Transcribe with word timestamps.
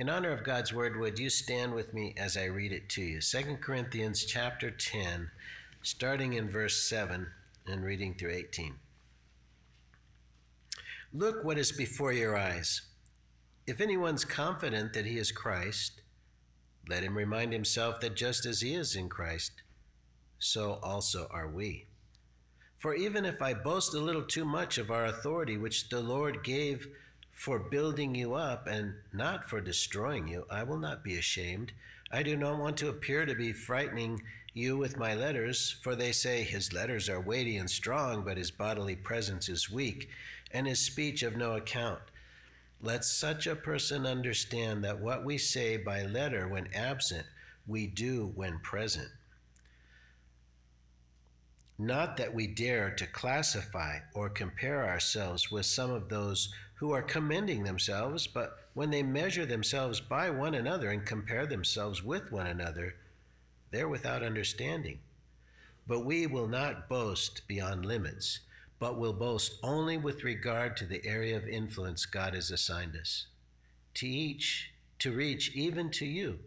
In 0.00 0.08
honor 0.08 0.32
of 0.32 0.44
God's 0.44 0.72
word, 0.72 0.98
would 0.98 1.18
you 1.18 1.28
stand 1.28 1.74
with 1.74 1.92
me 1.92 2.14
as 2.16 2.34
I 2.34 2.44
read 2.44 2.72
it 2.72 2.88
to 2.88 3.02
you? 3.02 3.20
2 3.20 3.58
Corinthians 3.60 4.24
chapter 4.24 4.70
10, 4.70 5.30
starting 5.82 6.32
in 6.32 6.48
verse 6.48 6.88
7 6.88 7.26
and 7.66 7.84
reading 7.84 8.14
through 8.14 8.30
18. 8.30 8.76
Look 11.12 11.44
what 11.44 11.58
is 11.58 11.70
before 11.70 12.14
your 12.14 12.34
eyes. 12.34 12.80
If 13.66 13.82
anyone's 13.82 14.24
confident 14.24 14.94
that 14.94 15.04
he 15.04 15.18
is 15.18 15.32
Christ, 15.32 16.00
let 16.88 17.02
him 17.02 17.14
remind 17.14 17.52
himself 17.52 18.00
that 18.00 18.16
just 18.16 18.46
as 18.46 18.62
he 18.62 18.74
is 18.74 18.96
in 18.96 19.10
Christ, 19.10 19.52
so 20.38 20.80
also 20.82 21.28
are 21.30 21.50
we. 21.50 21.88
For 22.78 22.94
even 22.94 23.26
if 23.26 23.42
I 23.42 23.52
boast 23.52 23.92
a 23.92 24.00
little 24.00 24.24
too 24.24 24.46
much 24.46 24.78
of 24.78 24.90
our 24.90 25.04
authority, 25.04 25.58
which 25.58 25.90
the 25.90 26.00
Lord 26.00 26.42
gave 26.42 26.88
for 27.40 27.58
building 27.58 28.14
you 28.14 28.34
up 28.34 28.66
and 28.66 28.92
not 29.14 29.48
for 29.48 29.62
destroying 29.62 30.28
you, 30.28 30.44
I 30.50 30.62
will 30.62 30.76
not 30.76 31.02
be 31.02 31.16
ashamed. 31.16 31.72
I 32.12 32.22
do 32.22 32.36
not 32.36 32.58
want 32.58 32.76
to 32.78 32.90
appear 32.90 33.24
to 33.24 33.34
be 33.34 33.54
frightening 33.54 34.20
you 34.52 34.76
with 34.76 34.98
my 34.98 35.14
letters, 35.14 35.74
for 35.80 35.96
they 35.96 36.12
say 36.12 36.42
his 36.42 36.74
letters 36.74 37.08
are 37.08 37.18
weighty 37.18 37.56
and 37.56 37.70
strong, 37.70 38.24
but 38.26 38.36
his 38.36 38.50
bodily 38.50 38.94
presence 38.94 39.48
is 39.48 39.70
weak, 39.70 40.10
and 40.52 40.66
his 40.66 40.80
speech 40.80 41.22
of 41.22 41.34
no 41.34 41.56
account. 41.56 42.00
Let 42.82 43.06
such 43.06 43.46
a 43.46 43.56
person 43.56 44.04
understand 44.04 44.84
that 44.84 45.00
what 45.00 45.24
we 45.24 45.38
say 45.38 45.78
by 45.78 46.02
letter 46.02 46.46
when 46.46 46.68
absent, 46.74 47.24
we 47.66 47.86
do 47.86 48.32
when 48.34 48.58
present. 48.58 49.08
Not 51.78 52.18
that 52.18 52.34
we 52.34 52.46
dare 52.46 52.90
to 52.90 53.06
classify 53.06 54.00
or 54.12 54.28
compare 54.28 54.86
ourselves 54.86 55.50
with 55.50 55.64
some 55.64 55.90
of 55.90 56.10
those 56.10 56.52
who 56.80 56.92
are 56.92 57.02
commending 57.02 57.62
themselves, 57.62 58.26
but 58.26 58.58
when 58.74 58.90
they 58.90 59.02
measure 59.02 59.46
themselves 59.46 60.00
by 60.00 60.28
one 60.28 60.54
another 60.54 60.90
and 60.90 61.06
compare 61.06 61.46
themselves 61.46 62.02
with 62.02 62.30
one 62.32 62.46
another, 62.46 62.96
they're 63.70 63.88
without 63.88 64.22
understanding. 64.22 64.98
But 65.86 66.04
we 66.04 66.26
will 66.26 66.48
not 66.48 66.88
boast 66.88 67.46
beyond 67.48 67.86
limits 67.86 68.40
but 68.80 68.98
will 68.98 69.12
boast 69.12 69.58
only 69.62 69.98
with 69.98 70.24
regard 70.24 70.76
to 70.78 70.86
the 70.86 71.04
area 71.04 71.36
of 71.36 71.46
influence 71.46 72.06
God 72.06 72.34
has 72.34 72.50
assigned 72.50 72.96
us. 72.96 73.26
To 73.94 74.08
each, 74.08 74.72
to 74.98 75.12
reach 75.12 75.54
even 75.54 75.90
to 75.90 76.06
you, 76.06 76.38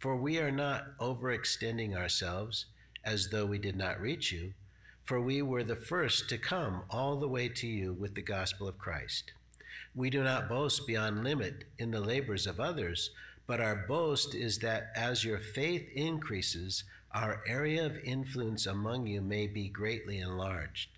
for 0.00 0.16
we 0.16 0.38
are 0.38 0.50
not 0.50 0.98
overextending 0.98 1.96
ourselves 1.96 2.66
as 3.04 3.28
though 3.28 3.46
we 3.46 3.58
did 3.58 3.76
not 3.76 4.00
reach 4.00 4.32
you, 4.32 4.52
for 5.04 5.20
we 5.20 5.40
were 5.40 5.62
the 5.62 5.76
first 5.76 6.28
to 6.28 6.36
come 6.36 6.82
all 6.90 7.16
the 7.16 7.28
way 7.28 7.48
to 7.48 7.66
you 7.66 7.92
with 7.92 8.14
the 8.14 8.22
gospel 8.22 8.66
of 8.66 8.76
Christ. 8.76 9.32
We 9.98 10.10
do 10.10 10.22
not 10.22 10.48
boast 10.48 10.86
beyond 10.86 11.24
limit 11.24 11.64
in 11.76 11.90
the 11.90 12.00
labors 12.00 12.46
of 12.46 12.60
others, 12.60 13.10
but 13.48 13.60
our 13.60 13.74
boast 13.74 14.32
is 14.32 14.60
that 14.60 14.92
as 14.94 15.24
your 15.24 15.40
faith 15.40 15.88
increases, 15.92 16.84
our 17.12 17.42
area 17.48 17.84
of 17.84 17.98
influence 18.04 18.66
among 18.66 19.08
you 19.08 19.20
may 19.20 19.48
be 19.48 19.68
greatly 19.68 20.20
enlarged 20.20 20.90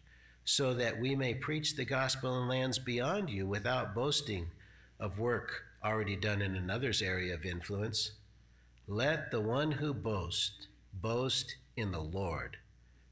so 0.44 0.74
that 0.74 1.00
we 1.00 1.16
may 1.16 1.32
preach 1.32 1.76
the 1.76 1.84
gospel 1.86 2.42
in 2.42 2.48
lands 2.48 2.78
beyond 2.78 3.30
you 3.30 3.46
without 3.46 3.94
boasting 3.94 4.48
of 4.98 5.18
work 5.18 5.62
already 5.82 6.14
done 6.14 6.42
in 6.42 6.54
another's 6.54 7.00
area 7.00 7.32
of 7.32 7.46
influence. 7.46 8.12
Let 8.86 9.30
the 9.30 9.40
one 9.40 9.72
who 9.72 9.94
boasts 9.94 10.66
boast 10.92 11.56
in 11.74 11.90
the 11.90 12.02
Lord. 12.02 12.58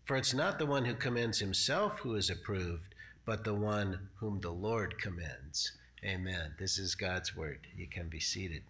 For 0.05 0.17
it's 0.17 0.35
not 0.35 0.59
the 0.59 0.67
one 0.67 0.85
who 0.85 0.95
commends 0.95 1.39
himself 1.39 2.01
who 2.01 2.15
is 2.15 2.29
approved, 2.29 2.95
but 3.25 3.45
the 3.45 3.55
one 3.55 4.09
whom 4.17 4.41
the 4.41 4.53
Lord 4.53 4.99
commends. 5.01 5.73
Amen. 6.05 6.55
This 6.59 6.79
is 6.79 6.95
God's 6.95 7.37
word. 7.37 7.61
You 7.77 7.87
can 7.87 8.09
be 8.09 8.21
seated. 8.21 8.63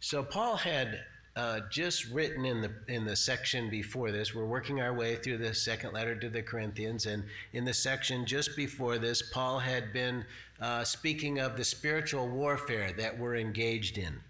So, 0.00 0.22
Paul 0.22 0.56
had 0.56 1.04
uh, 1.36 1.60
just 1.70 2.10
written 2.10 2.44
in 2.44 2.60
the 2.60 2.72
in 2.88 3.04
the 3.04 3.16
section 3.16 3.70
before 3.70 4.12
this. 4.12 4.34
We're 4.34 4.44
working 4.44 4.80
our 4.80 4.92
way 4.92 5.16
through 5.16 5.38
the 5.38 5.54
second 5.54 5.92
letter 5.94 6.14
to 6.14 6.28
the 6.28 6.42
Corinthians, 6.42 7.06
and 7.06 7.24
in 7.52 7.64
the 7.64 7.74
section 7.74 8.26
just 8.26 8.56
before 8.56 8.98
this, 8.98 9.22
Paul 9.22 9.58
had 9.58 9.92
been 9.92 10.24
uh, 10.60 10.84
speaking 10.84 11.38
of 11.40 11.56
the 11.56 11.64
spiritual 11.64 12.28
warfare 12.28 12.92
that 12.98 13.18
we're 13.18 13.36
engaged 13.36 13.98
in. 13.98 14.20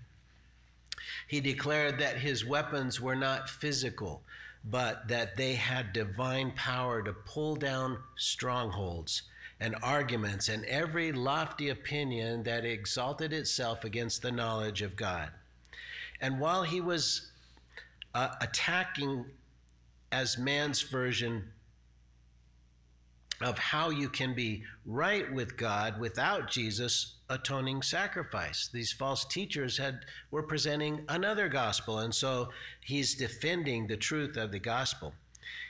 He 1.28 1.40
declared 1.40 1.98
that 1.98 2.18
his 2.18 2.44
weapons 2.44 3.00
were 3.00 3.16
not 3.16 3.50
physical, 3.50 4.22
but 4.64 5.08
that 5.08 5.36
they 5.36 5.54
had 5.54 5.92
divine 5.92 6.50
power 6.52 7.02
to 7.02 7.12
pull 7.12 7.54
down 7.56 7.98
strongholds 8.16 9.22
and 9.60 9.76
arguments 9.82 10.48
and 10.48 10.64
every 10.64 11.12
lofty 11.12 11.68
opinion 11.68 12.42
that 12.42 12.64
exalted 12.64 13.32
itself 13.32 13.84
against 13.84 14.22
the 14.22 14.32
knowledge 14.32 14.82
of 14.82 14.96
God. 14.96 15.30
And 16.20 16.40
while 16.40 16.62
he 16.62 16.80
was 16.80 17.30
uh, 18.14 18.34
attacking 18.40 19.26
as 20.10 20.38
man's 20.38 20.80
version 20.82 21.50
of 23.44 23.58
how 23.58 23.90
you 23.90 24.08
can 24.08 24.34
be 24.34 24.64
right 24.86 25.30
with 25.32 25.58
God 25.58 26.00
without 26.00 26.50
Jesus 26.50 27.16
atoning 27.28 27.82
sacrifice. 27.82 28.70
These 28.72 28.92
false 28.92 29.26
teachers 29.26 29.76
had 29.76 30.06
were 30.30 30.42
presenting 30.42 31.04
another 31.10 31.48
gospel 31.48 31.98
and 31.98 32.14
so 32.14 32.48
he's 32.80 33.14
defending 33.14 33.86
the 33.86 33.98
truth 33.98 34.38
of 34.38 34.50
the 34.50 34.58
gospel. 34.58 35.12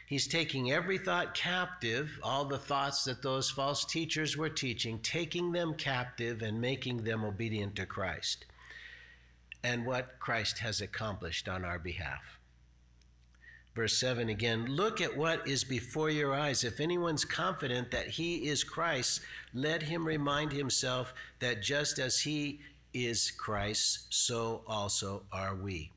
He's 0.07 0.29
taking 0.29 0.71
every 0.71 0.99
thought 0.99 1.35
captive, 1.35 2.21
all 2.23 2.45
the 2.45 2.59
thoughts 2.59 3.03
that 3.05 3.23
those 3.23 3.51
false 3.51 3.85
teachers 3.85 4.37
were 4.37 4.51
teaching, 4.51 5.01
taking 5.01 5.51
them 5.51 5.75
captive 5.75 6.43
and 6.43 6.61
making 6.61 7.03
them 7.03 7.25
obedient 7.25 7.75
to 7.77 7.87
Christ 7.87 8.45
and 9.65 9.85
what 9.85 10.21
Christ 10.21 10.59
has 10.59 10.81
accomplished 10.81 11.49
on 11.49 11.65
our 11.65 11.81
behalf. 11.81 12.39
Verse 13.75 13.99
7 13.99 14.29
again 14.29 14.67
Look 14.67 15.01
at 15.01 15.17
what 15.17 15.47
is 15.49 15.65
before 15.65 16.11
your 16.11 16.33
eyes. 16.33 16.63
If 16.65 16.81
anyone's 16.81 17.25
confident 17.25 17.91
that 17.91 18.07
he 18.07 18.49
is 18.49 18.63
Christ, 18.63 19.21
let 19.53 19.83
him 19.83 20.07
remind 20.07 20.53
himself 20.53 21.13
that 21.41 21.63
just 21.63 21.99
as 21.99 22.21
he 22.21 22.61
is 22.93 23.33
Christ, 23.33 24.07
so 24.11 24.63
also 24.69 25.25
are 25.33 25.57
we. 25.57 25.91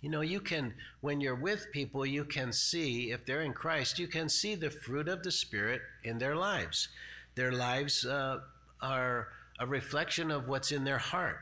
You 0.00 0.10
know, 0.10 0.20
you 0.20 0.40
can, 0.40 0.74
when 1.00 1.20
you're 1.20 1.36
with 1.36 1.70
people, 1.72 2.04
you 2.04 2.24
can 2.24 2.52
see, 2.52 3.12
if 3.12 3.24
they're 3.24 3.42
in 3.42 3.52
Christ, 3.52 3.98
you 3.98 4.08
can 4.08 4.28
see 4.28 4.54
the 4.54 4.70
fruit 4.70 5.08
of 5.08 5.22
the 5.22 5.32
Spirit 5.32 5.80
in 6.04 6.18
their 6.18 6.36
lives. 6.36 6.88
Their 7.34 7.52
lives 7.52 8.04
uh, 8.04 8.40
are 8.82 9.28
a 9.58 9.66
reflection 9.66 10.30
of 10.30 10.48
what's 10.48 10.72
in 10.72 10.84
their 10.84 10.98
heart 10.98 11.38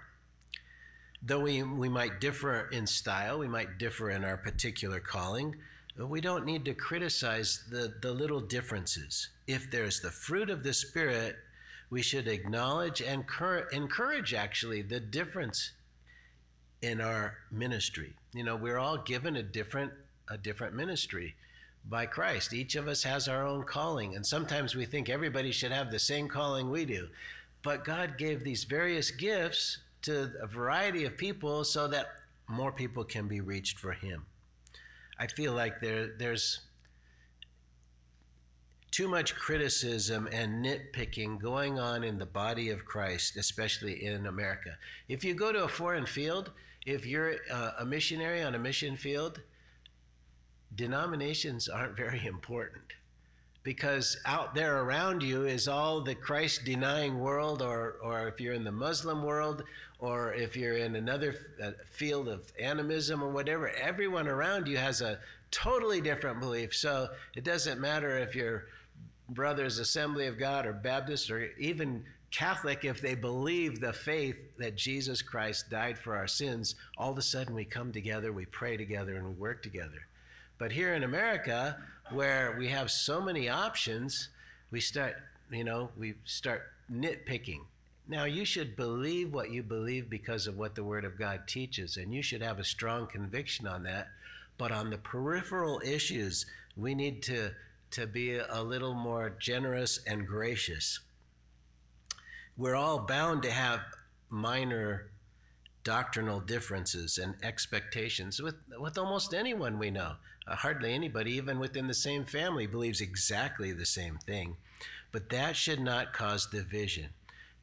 though 1.27 1.41
we, 1.41 1.63
we 1.63 1.89
might 1.89 2.21
differ 2.21 2.69
in 2.71 2.87
style, 2.87 3.39
we 3.39 3.49
might 3.49 3.79
differ 3.79 4.11
in 4.11 4.25
our 4.25 4.37
particular 4.37 5.01
calling, 5.01 5.57
we 5.97 6.21
don't 6.21 6.45
need 6.45 6.65
to 6.65 6.75
criticize 6.75 7.65
the, 7.71 7.95
the 8.03 8.13
little 8.13 8.41
differences. 8.41 9.29
If 9.47 9.71
there's 9.71 10.01
the 10.01 10.11
fruit 10.11 10.51
of 10.51 10.63
the 10.63 10.75
Spirit, 10.75 11.37
we 11.89 12.03
should 12.03 12.27
acknowledge 12.27 13.01
and 13.01 13.27
cur- 13.27 13.69
encourage 13.73 14.35
actually 14.35 14.83
the 14.83 15.01
difference 15.01 15.73
in 16.83 17.01
our 17.01 17.39
ministry. 17.51 18.15
You 18.33 18.45
know, 18.45 18.57
we're 18.57 18.79
all 18.79 18.99
given 18.99 19.37
a 19.37 19.43
different 19.43 19.93
a 20.29 20.39
different 20.39 20.75
ministry 20.75 21.35
by 21.85 22.07
Christ. 22.07 22.55
Each 22.55 22.77
of 22.77 22.89
us 22.89 23.03
has 23.03 23.29
our 23.29 23.47
own 23.47 23.63
calling, 23.65 24.17
and 24.17 24.27
sometimes 24.27 24.75
we 24.75 24.87
think 24.87 25.11
everybody 25.11 25.53
should 25.53 25.71
have 25.71 25.91
the 25.91 25.99
same 25.99 26.29
calling 26.29 26.71
we 26.71 26.87
do. 26.87 27.09
But 27.63 27.85
God 27.85 28.17
gave 28.17 28.43
these 28.43 28.65
various 28.65 29.11
gifts 29.11 29.79
to 30.05 30.33
a 30.41 30.47
variety 30.47 31.05
of 31.05 31.17
people 31.17 31.65
so 31.65 31.89
that 31.89 32.07
more 32.49 32.73
people 32.73 33.05
can 33.05 33.27
be 33.27 33.41
reached 33.41 33.79
for 33.79 33.93
him. 33.93 34.27
I 35.19 35.27
feel 35.27 35.53
like 35.53 35.81
there, 35.81 36.11
there's 36.19 36.61
too 38.91 39.09
much 39.09 39.35
criticism 39.35 40.29
and 40.31 40.65
nitpicking 40.65 41.41
going 41.41 41.79
on 41.79 42.05
in 42.05 42.19
the 42.19 42.27
body 42.27 42.71
of 42.71 42.85
Christ, 42.85 43.37
especially 43.37 44.05
in 44.05 44.27
America. 44.27 44.77
If 45.09 45.25
you 45.25 45.35
go 45.35 45.53
to 45.53 45.65
a 45.65 45.69
foreign 45.69 46.07
field, 46.07 46.53
if 46.87 47.07
you're 47.07 47.37
a 47.79 47.85
missionary 47.85 48.43
on 48.43 48.55
a 48.55 48.59
mission 48.59 48.97
field, 48.97 49.41
denominations 50.75 51.69
aren't 51.69 51.97
very 51.97 52.27
important 52.27 52.93
because 53.65 54.19
out 54.27 54.55
there 54.55 54.83
around 54.83 55.23
you 55.23 55.47
is 55.47 55.67
all 55.67 56.01
the 56.01 56.15
Christ 56.15 56.65
denying 56.65 57.19
world, 57.19 57.63
or, 57.63 57.97
or 58.03 58.29
if 58.29 58.41
you're 58.41 58.55
in 58.55 58.63
the 58.63 58.71
Muslim 58.71 59.25
world, 59.25 59.65
or 59.99 60.35
if 60.35 60.55
you're 60.55 60.77
in 60.77 60.95
another 60.97 61.35
uh, 61.63 61.71
field 61.91 62.29
of 62.29 62.53
animism 62.61 63.23
or 63.23 63.31
whatever, 63.31 63.71
everyone 63.71 64.29
around 64.29 64.69
you 64.69 64.77
has 64.77 65.01
a 65.01 65.19
totally 65.51 66.01
different 66.01 66.41
belief. 66.41 66.75
So 66.75 67.09
it 67.35 67.43
doesn't 67.43 67.81
matter 67.81 68.19
if 68.19 68.37
you're 68.37 68.67
Brothers 69.31 69.79
Assembly 69.79 70.27
of 70.27 70.39
God 70.39 70.67
or 70.67 70.75
Baptist 70.75 71.31
or 71.31 71.51
even 71.59 72.05
Catholic, 72.31 72.85
if 72.85 73.01
they 73.01 73.15
believe 73.15 73.81
the 73.81 73.93
faith 73.93 74.37
that 74.59 74.77
Jesus 74.77 75.23
Christ 75.23 75.71
died 75.71 75.97
for 75.97 76.17
our 76.17 76.27
sins, 76.27 76.75
all 76.99 77.13
of 77.13 77.17
a 77.17 77.23
sudden 77.23 77.55
we 77.55 77.65
come 77.65 77.93
together, 77.93 78.33
we 78.33 78.45
pray 78.47 78.77
together, 78.77 79.17
and 79.17 79.25
we 79.25 79.33
work 79.35 79.63
together. 79.63 80.07
But 80.59 80.73
here 80.73 80.95
in 80.95 81.05
America, 81.05 81.79
where 82.11 82.57
we 82.59 82.69
have 82.69 82.91
so 82.91 83.21
many 83.21 83.49
options, 83.49 84.29
we 84.71 84.81
start 84.81 85.17
you 85.51 85.65
know, 85.65 85.91
we 85.97 86.15
start 86.25 86.73
nitpicking. 86.93 87.61
Now, 88.07 88.25
you 88.25 88.45
should 88.45 88.77
believe 88.77 89.33
what 89.33 89.51
you 89.51 89.63
believe 89.63 90.11
because 90.11 90.47
of 90.47 90.59
what 90.59 90.75
the 90.75 90.85
Word 90.85 91.05
of 91.05 91.19
God 91.19 91.47
teaches, 91.47 91.97
and 91.97 92.13
you 92.13 92.23
should 92.23 92.43
have 92.43 92.59
a 92.59 92.65
strong 92.65 93.07
conviction 93.07 93.67
on 93.67 93.83
that. 93.85 94.09
But 94.59 94.73
on 94.73 94.91
the 94.91 94.99
peripheral 94.99 95.81
issues, 95.85 96.47
we 96.77 96.95
need 96.95 97.23
to, 97.25 97.53
to 97.93 98.07
be 98.07 98.37
a 98.37 98.63
little 98.63 98.95
more 98.95 99.31
generous 99.41 100.01
and 100.07 100.27
gracious. 100.27 101.01
We're 102.57 102.77
all 102.77 102.99
bound 102.99 103.43
to 103.45 103.51
have 103.51 103.81
minor 104.29 105.11
doctrinal 105.83 106.41
differences 106.41 107.19
and 107.19 107.35
expectations 107.43 108.41
with, 108.41 108.57
with 108.79 108.99
almost 108.99 109.35
anyone 109.35 109.79
we 109.79 109.91
know. 109.91 110.13
Uh, 110.47 110.57
hardly 110.57 110.93
anybody, 110.93 111.33
even 111.33 111.59
within 111.59 111.87
the 111.87 111.95
same 111.95 112.25
family, 112.25 112.67
believes 112.67 113.01
exactly 113.01 113.73
the 113.73 113.87
same 113.87 114.19
thing. 114.19 114.57
But 115.13 115.31
that 115.31 115.57
should 115.57 115.81
not 115.81 116.13
cause 116.13 116.47
division. 116.47 117.11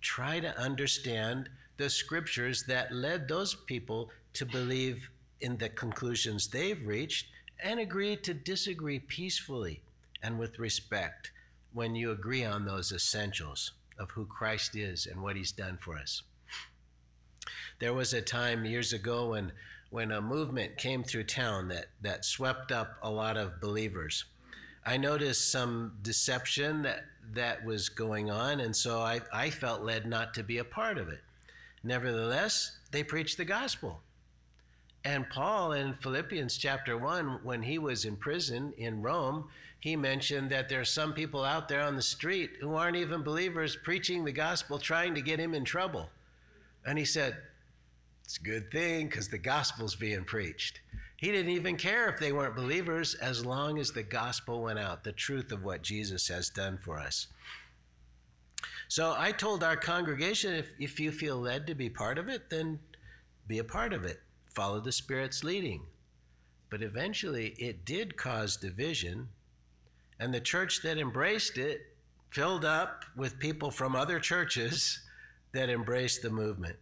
Try 0.01 0.39
to 0.39 0.57
understand 0.57 1.49
the 1.77 1.89
scriptures 1.89 2.63
that 2.67 2.91
led 2.91 3.27
those 3.27 3.53
people 3.53 4.09
to 4.33 4.45
believe 4.45 5.09
in 5.41 5.57
the 5.57 5.69
conclusions 5.69 6.47
they've 6.47 6.85
reached 6.85 7.27
and 7.63 7.79
agree 7.79 8.15
to 8.15 8.33
disagree 8.33 8.99
peacefully 8.99 9.81
and 10.23 10.39
with 10.39 10.59
respect 10.59 11.31
when 11.73 11.95
you 11.95 12.11
agree 12.11 12.43
on 12.43 12.65
those 12.65 12.91
essentials 12.91 13.71
of 13.97 14.11
who 14.11 14.25
Christ 14.25 14.75
is 14.75 15.05
and 15.05 15.21
what 15.21 15.35
he's 15.35 15.51
done 15.51 15.77
for 15.79 15.97
us. 15.97 16.23
There 17.79 17.93
was 17.93 18.13
a 18.13 18.21
time 18.21 18.65
years 18.65 18.93
ago 18.93 19.29
when, 19.29 19.51
when 19.91 20.11
a 20.11 20.21
movement 20.21 20.77
came 20.77 21.03
through 21.03 21.25
town 21.25 21.67
that, 21.67 21.87
that 22.01 22.25
swept 22.25 22.71
up 22.71 22.97
a 23.03 23.09
lot 23.11 23.37
of 23.37 23.61
believers. 23.61 24.23
I 24.85 24.97
noticed 24.97 25.51
some 25.51 25.97
deception 26.01 26.81
that, 26.83 27.05
that 27.33 27.63
was 27.63 27.89
going 27.89 28.31
on, 28.31 28.61
and 28.61 28.75
so 28.75 28.99
I, 28.99 29.19
I 29.31 29.49
felt 29.49 29.83
led 29.83 30.07
not 30.07 30.33
to 30.33 30.43
be 30.43 30.57
a 30.57 30.63
part 30.63 30.97
of 30.97 31.09
it. 31.09 31.19
Nevertheless, 31.83 32.77
they 32.91 33.03
preached 33.03 33.37
the 33.37 33.45
gospel. 33.45 34.01
And 35.03 35.29
Paul 35.29 35.73
in 35.73 35.93
Philippians 35.95 36.57
chapter 36.57 36.97
1, 36.97 37.41
when 37.43 37.61
he 37.61 37.77
was 37.77 38.05
in 38.05 38.15
prison 38.15 38.73
in 38.77 39.01
Rome, 39.01 39.49
he 39.79 39.95
mentioned 39.95 40.51
that 40.51 40.69
there 40.69 40.79
are 40.79 40.85
some 40.85 41.13
people 41.13 41.43
out 41.43 41.67
there 41.67 41.81
on 41.81 41.95
the 41.95 42.01
street 42.01 42.51
who 42.61 42.75
aren't 42.75 42.97
even 42.97 43.23
believers 43.23 43.75
preaching 43.75 44.23
the 44.23 44.31
gospel, 44.31 44.77
trying 44.77 45.15
to 45.15 45.21
get 45.21 45.39
him 45.39 45.53
in 45.53 45.65
trouble. 45.65 46.09
And 46.85 46.97
he 46.97 47.05
said, 47.05 47.37
it's 48.31 48.39
a 48.39 48.43
good 48.43 48.71
thing 48.71 49.07
because 49.07 49.27
the 49.27 49.37
gospel's 49.37 49.95
being 49.95 50.23
preached. 50.23 50.79
He 51.17 51.33
didn't 51.33 51.51
even 51.51 51.75
care 51.75 52.07
if 52.07 52.17
they 52.17 52.31
weren't 52.31 52.55
believers 52.55 53.13
as 53.15 53.45
long 53.45 53.77
as 53.77 53.91
the 53.91 54.03
gospel 54.03 54.61
went 54.61 54.79
out, 54.79 55.03
the 55.03 55.11
truth 55.11 55.51
of 55.51 55.65
what 55.65 55.81
Jesus 55.81 56.29
has 56.29 56.49
done 56.49 56.77
for 56.77 56.97
us. 56.97 57.27
So 58.87 59.13
I 59.17 59.33
told 59.33 59.65
our 59.65 59.75
congregation 59.75 60.53
if, 60.53 60.69
if 60.79 60.97
you 60.97 61.11
feel 61.11 61.35
led 61.35 61.67
to 61.67 61.75
be 61.75 61.89
part 61.89 62.17
of 62.17 62.29
it, 62.29 62.49
then 62.49 62.79
be 63.49 63.59
a 63.59 63.65
part 63.65 63.91
of 63.91 64.05
it. 64.05 64.21
Follow 64.45 64.79
the 64.79 64.93
Spirit's 64.93 65.43
leading. 65.43 65.81
But 66.69 66.81
eventually 66.81 67.47
it 67.59 67.83
did 67.83 68.15
cause 68.15 68.55
division, 68.55 69.27
and 70.21 70.33
the 70.33 70.39
church 70.39 70.83
that 70.83 70.97
embraced 70.97 71.57
it 71.57 71.81
filled 72.29 72.63
up 72.63 73.03
with 73.13 73.39
people 73.39 73.71
from 73.71 73.93
other 73.93 74.21
churches 74.21 75.01
that 75.51 75.69
embraced 75.69 76.21
the 76.21 76.29
movement. 76.29 76.77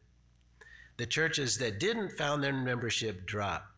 The 1.00 1.06
churches 1.06 1.58
that 1.60 1.80
didn't 1.80 2.18
found 2.18 2.44
their 2.44 2.52
membership 2.52 3.26
drop. 3.26 3.72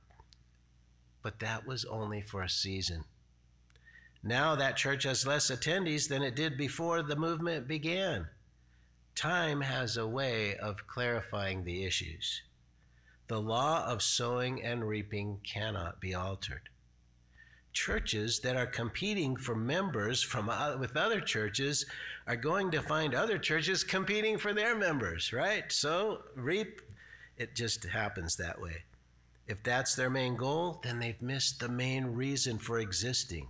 But 1.22 1.38
that 1.38 1.68
was 1.68 1.86
only 1.86 2.24
for 2.24 2.42
a 2.42 2.50
season. 2.50 3.04
Now 4.24 4.56
that 4.56 4.76
church 4.76 5.04
has 5.04 5.28
less 5.28 5.52
attendees 5.52 6.08
than 6.08 6.24
it 6.24 6.36
did 6.36 6.58
before 6.58 7.04
the 7.04 7.16
movement 7.16 7.68
began. 7.68 8.26
Time 9.14 9.62
has 9.62 9.98
a 9.98 10.08
way 10.08 10.56
of 10.56 10.88
clarifying 10.88 11.64
the 11.64 11.86
issues. 11.86 12.42
The 13.28 13.40
law 13.40 13.86
of 13.86 14.02
sowing 14.02 14.64
and 14.64 14.88
reaping 14.88 15.42
cannot 15.44 16.02
be 16.02 16.16
altered. 16.16 16.70
Churches 17.72 18.40
that 18.40 18.58
are 18.58 18.66
competing 18.66 19.36
for 19.36 19.56
members 19.56 20.24
from 20.24 20.50
uh, 20.50 20.76
with 20.78 20.98
other 20.98 21.22
churches 21.22 21.86
are 22.26 22.36
going 22.36 22.72
to 22.72 22.82
find 22.82 23.14
other 23.14 23.38
churches 23.38 23.84
competing 23.84 24.40
for 24.40 24.56
their 24.56 24.76
members, 24.76 25.32
right? 25.32 25.72
So 25.72 26.24
reap 26.36 26.82
it 27.38 27.56
just 27.56 27.84
happens 27.86 28.36
that 28.36 28.62
way. 28.62 28.84
If 29.48 29.64
that's 29.64 29.96
their 29.96 30.10
main 30.10 30.36
goal, 30.36 30.80
then 30.84 31.00
they've 31.00 31.22
missed 31.22 31.60
the 31.60 31.70
main 31.70 32.06
reason 32.06 32.58
for 32.58 32.80
existing. 32.80 33.48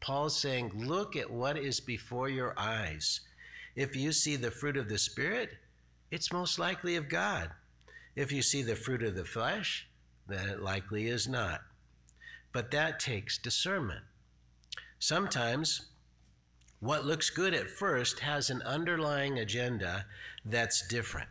Paul's 0.00 0.40
saying, 0.40 0.72
Look 0.74 1.16
at 1.16 1.30
what 1.30 1.58
is 1.58 1.80
before 1.80 2.28
your 2.28 2.54
eyes. 2.58 3.20
If 3.76 3.94
you 3.94 4.12
see 4.12 4.36
the 4.36 4.50
fruit 4.50 4.76
of 4.76 4.88
the 4.88 4.98
Spirit, 4.98 5.50
it's 6.10 6.32
most 6.32 6.58
likely 6.58 6.96
of 6.96 7.08
God. 7.08 7.50
If 8.16 8.32
you 8.32 8.42
see 8.42 8.62
the 8.62 8.74
fruit 8.74 9.02
of 9.02 9.14
the 9.14 9.24
flesh, 9.24 9.86
then 10.26 10.48
it 10.48 10.60
likely 10.60 11.06
is 11.06 11.28
not. 11.28 11.60
But 12.52 12.70
that 12.72 12.98
takes 12.98 13.38
discernment. 13.38 14.04
Sometimes 14.98 15.90
what 16.80 17.04
looks 17.04 17.30
good 17.30 17.54
at 17.54 17.70
first 17.70 18.20
has 18.20 18.50
an 18.50 18.62
underlying 18.62 19.38
agenda 19.38 20.06
that's 20.44 20.86
different. 20.86 21.28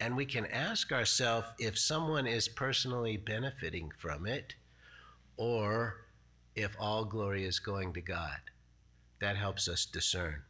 And 0.00 0.16
we 0.16 0.26
can 0.26 0.46
ask 0.46 0.92
ourselves 0.92 1.48
if 1.58 1.78
someone 1.78 2.26
is 2.26 2.48
personally 2.48 3.16
benefiting 3.16 3.90
from 3.98 4.26
it 4.26 4.54
or 5.36 6.04
if 6.54 6.76
all 6.78 7.04
glory 7.04 7.44
is 7.44 7.58
going 7.58 7.92
to 7.94 8.00
God. 8.00 8.38
That 9.20 9.36
helps 9.36 9.68
us 9.68 9.84
discern. 9.84 10.42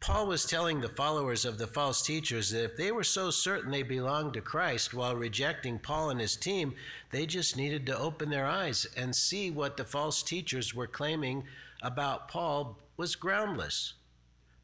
Paul 0.00 0.26
was 0.26 0.44
telling 0.44 0.80
the 0.80 0.88
followers 0.90 1.46
of 1.46 1.56
the 1.56 1.66
false 1.66 2.02
teachers 2.02 2.50
that 2.50 2.64
if 2.64 2.76
they 2.76 2.92
were 2.92 3.04
so 3.04 3.30
certain 3.30 3.70
they 3.70 3.82
belonged 3.82 4.34
to 4.34 4.42
Christ 4.42 4.92
while 4.92 5.16
rejecting 5.16 5.78
Paul 5.78 6.10
and 6.10 6.20
his 6.20 6.36
team, 6.36 6.74
they 7.10 7.24
just 7.24 7.56
needed 7.56 7.86
to 7.86 7.98
open 7.98 8.28
their 8.28 8.44
eyes 8.44 8.86
and 8.96 9.16
see 9.16 9.50
what 9.50 9.78
the 9.78 9.84
false 9.84 10.22
teachers 10.22 10.74
were 10.74 10.86
claiming 10.86 11.44
about 11.80 12.28
Paul 12.28 12.78
was 12.98 13.16
groundless. 13.16 13.94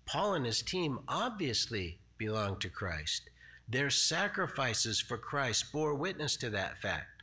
Paul 0.05 0.35
and 0.35 0.45
his 0.45 0.61
team 0.61 0.99
obviously 1.09 1.99
belonged 2.19 2.61
to 2.61 2.69
Christ. 2.69 3.31
Their 3.71 3.91
sacrifices 3.91 5.01
for 5.01 5.17
Christ 5.17 5.73
bore 5.73 5.95
witness 5.95 6.37
to 6.39 6.51
that 6.51 6.83
fact. 6.83 7.23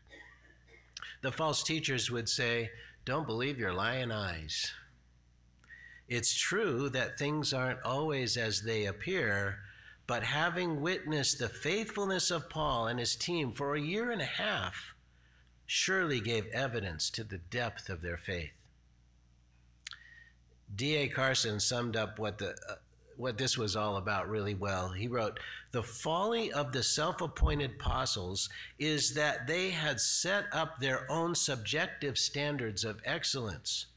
The 1.21 1.31
false 1.31 1.61
teachers 1.61 2.09
would 2.09 2.29
say, 2.29 2.71
Don't 3.03 3.27
believe 3.27 3.59
your 3.59 3.73
lying 3.73 4.11
eyes. 4.11 4.71
It's 6.07 6.33
true 6.33 6.87
that 6.89 7.19
things 7.19 7.53
aren't 7.53 7.83
always 7.83 8.37
as 8.37 8.61
they 8.61 8.85
appear, 8.85 9.59
but 10.05 10.23
having 10.23 10.79
witnessed 10.79 11.37
the 11.37 11.49
faithfulness 11.49 12.31
of 12.31 12.49
Paul 12.49 12.87
and 12.87 12.97
his 12.97 13.17
team 13.17 13.51
for 13.51 13.75
a 13.75 13.81
year 13.81 14.09
and 14.09 14.21
a 14.21 14.25
half 14.25 14.93
surely 15.65 16.21
gave 16.21 16.47
evidence 16.47 17.09
to 17.09 17.25
the 17.25 17.39
depth 17.39 17.89
of 17.89 18.01
their 18.01 18.17
faith. 18.17 18.51
D.A. 20.73 21.09
Carson 21.09 21.59
summed 21.59 21.97
up 21.97 22.19
what 22.19 22.37
the 22.37 22.51
uh, 22.69 22.75
what 23.17 23.37
this 23.37 23.57
was 23.57 23.75
all 23.75 23.97
about 23.97 24.29
really 24.29 24.53
well. 24.53 24.89
He 24.89 25.07
wrote, 25.07 25.39
The 25.71 25.83
folly 25.83 26.51
of 26.51 26.71
the 26.71 26.83
self 26.83 27.21
appointed 27.21 27.71
apostles 27.71 28.49
is 28.79 29.13
that 29.15 29.47
they 29.47 29.71
had 29.71 29.99
set 29.99 30.45
up 30.53 30.79
their 30.79 31.11
own 31.11 31.35
subjective 31.35 32.17
standards 32.17 32.83
of 32.85 33.01
excellence, 33.03 33.87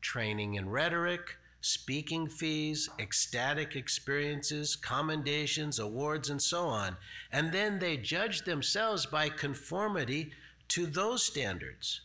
training 0.00 0.54
in 0.54 0.70
rhetoric, 0.70 1.36
speaking 1.60 2.26
fees, 2.26 2.88
ecstatic 2.98 3.76
experiences, 3.76 4.76
commendations, 4.76 5.78
awards, 5.78 6.30
and 6.30 6.40
so 6.40 6.66
on. 6.66 6.96
And 7.30 7.52
then 7.52 7.78
they 7.78 7.96
judged 7.96 8.46
themselves 8.46 9.06
by 9.06 9.28
conformity 9.28 10.32
to 10.68 10.86
those 10.86 11.22
standards. 11.22 12.00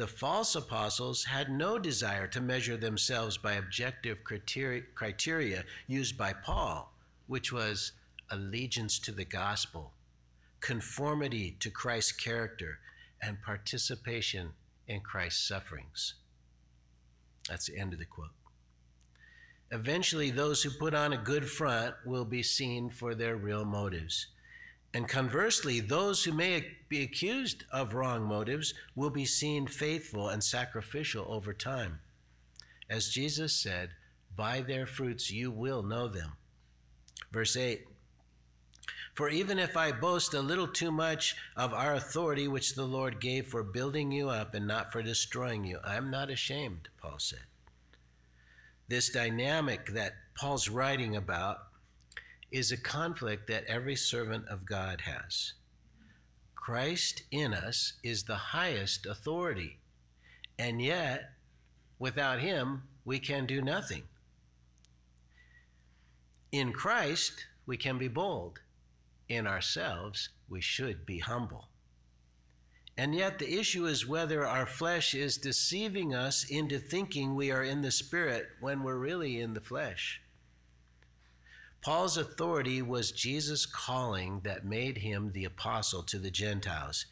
The 0.00 0.06
false 0.06 0.54
apostles 0.54 1.24
had 1.24 1.50
no 1.50 1.78
desire 1.78 2.26
to 2.28 2.40
measure 2.40 2.78
themselves 2.78 3.36
by 3.36 3.52
objective 3.52 4.24
criteria, 4.24 4.80
criteria 4.94 5.64
used 5.86 6.16
by 6.16 6.32
Paul, 6.32 6.94
which 7.26 7.52
was 7.52 7.92
allegiance 8.30 8.98
to 9.00 9.12
the 9.12 9.26
gospel, 9.26 9.92
conformity 10.60 11.54
to 11.60 11.68
Christ's 11.68 12.12
character, 12.12 12.78
and 13.20 13.42
participation 13.42 14.54
in 14.86 15.00
Christ's 15.00 15.46
sufferings. 15.46 16.14
That's 17.46 17.66
the 17.66 17.76
end 17.76 17.92
of 17.92 17.98
the 17.98 18.06
quote. 18.06 18.32
Eventually, 19.70 20.30
those 20.30 20.62
who 20.62 20.70
put 20.70 20.94
on 20.94 21.12
a 21.12 21.18
good 21.18 21.46
front 21.46 21.94
will 22.06 22.24
be 22.24 22.42
seen 22.42 22.88
for 22.88 23.14
their 23.14 23.36
real 23.36 23.66
motives. 23.66 24.28
And 24.92 25.08
conversely, 25.08 25.78
those 25.78 26.24
who 26.24 26.32
may 26.32 26.66
be 26.88 27.02
accused 27.02 27.64
of 27.70 27.94
wrong 27.94 28.24
motives 28.24 28.74
will 28.96 29.10
be 29.10 29.24
seen 29.24 29.66
faithful 29.66 30.28
and 30.28 30.42
sacrificial 30.42 31.26
over 31.28 31.52
time. 31.52 32.00
As 32.88 33.08
Jesus 33.08 33.52
said, 33.54 33.90
by 34.36 34.62
their 34.62 34.86
fruits 34.86 35.30
you 35.30 35.50
will 35.50 35.82
know 35.82 36.08
them. 36.08 36.32
Verse 37.30 37.56
8 37.56 37.86
For 39.14 39.28
even 39.28 39.60
if 39.60 39.76
I 39.76 39.92
boast 39.92 40.34
a 40.34 40.40
little 40.40 40.66
too 40.66 40.90
much 40.90 41.36
of 41.56 41.72
our 41.72 41.94
authority, 41.94 42.48
which 42.48 42.74
the 42.74 42.84
Lord 42.84 43.20
gave 43.20 43.46
for 43.46 43.62
building 43.62 44.10
you 44.10 44.28
up 44.28 44.54
and 44.54 44.66
not 44.66 44.90
for 44.90 45.02
destroying 45.02 45.64
you, 45.64 45.78
I'm 45.84 46.10
not 46.10 46.30
ashamed, 46.30 46.88
Paul 47.00 47.20
said. 47.20 47.44
This 48.88 49.10
dynamic 49.10 49.90
that 49.90 50.14
Paul's 50.34 50.68
writing 50.68 51.14
about 51.14 51.58
is 52.50 52.72
a 52.72 52.76
conflict 52.76 53.46
that 53.48 53.64
every 53.66 53.96
servant 53.96 54.46
of 54.48 54.64
God 54.64 55.02
has. 55.02 55.54
Christ 56.54 57.22
in 57.30 57.54
us 57.54 57.94
is 58.02 58.24
the 58.24 58.36
highest 58.36 59.06
authority, 59.06 59.78
and 60.58 60.82
yet, 60.82 61.30
without 61.98 62.40
him, 62.40 62.82
we 63.04 63.18
can 63.18 63.46
do 63.46 63.62
nothing. 63.62 64.02
In 66.52 66.72
Christ, 66.72 67.46
we 67.66 67.76
can 67.76 67.98
be 67.98 68.08
bold. 68.08 68.60
In 69.28 69.46
ourselves, 69.46 70.30
we 70.48 70.60
should 70.60 71.06
be 71.06 71.20
humble. 71.20 71.68
And 72.96 73.14
yet, 73.14 73.38
the 73.38 73.58
issue 73.58 73.86
is 73.86 74.06
whether 74.06 74.46
our 74.46 74.66
flesh 74.66 75.14
is 75.14 75.38
deceiving 75.38 76.14
us 76.14 76.44
into 76.44 76.78
thinking 76.78 77.34
we 77.34 77.50
are 77.50 77.62
in 77.62 77.80
the 77.80 77.90
Spirit 77.90 78.48
when 78.60 78.82
we're 78.82 78.98
really 78.98 79.40
in 79.40 79.54
the 79.54 79.60
flesh. 79.60 80.20
Paul's 81.82 82.18
authority 82.18 82.82
was 82.82 83.10
Jesus' 83.10 83.64
calling 83.64 84.40
that 84.44 84.66
made 84.66 84.98
him 84.98 85.32
the 85.32 85.46
apostle 85.46 86.02
to 86.02 86.18
the 86.18 86.30
Gentiles. 86.30 87.06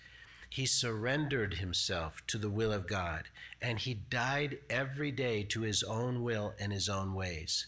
He 0.50 0.66
surrendered 0.66 1.54
himself 1.54 2.22
to 2.26 2.36
the 2.36 2.50
will 2.50 2.72
of 2.72 2.86
God, 2.86 3.28
and 3.62 3.78
he 3.78 3.94
died 3.94 4.58
every 4.68 5.10
day 5.10 5.42
to 5.44 5.62
his 5.62 5.82
own 5.82 6.22
will 6.22 6.54
and 6.58 6.70
his 6.72 6.88
own 6.88 7.14
ways. 7.14 7.66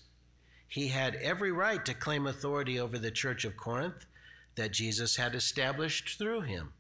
He 0.68 0.88
had 0.88 1.14
every 1.16 1.50
right 1.50 1.84
to 1.86 1.94
claim 1.94 2.26
authority 2.26 2.78
over 2.78 2.98
the 2.98 3.10
church 3.10 3.44
of 3.44 3.56
Corinth 3.56 4.06
that 4.56 4.72
Jesus 4.72 5.16
had 5.16 5.34
established 5.34 6.18
through 6.18 6.42
him. 6.42 6.74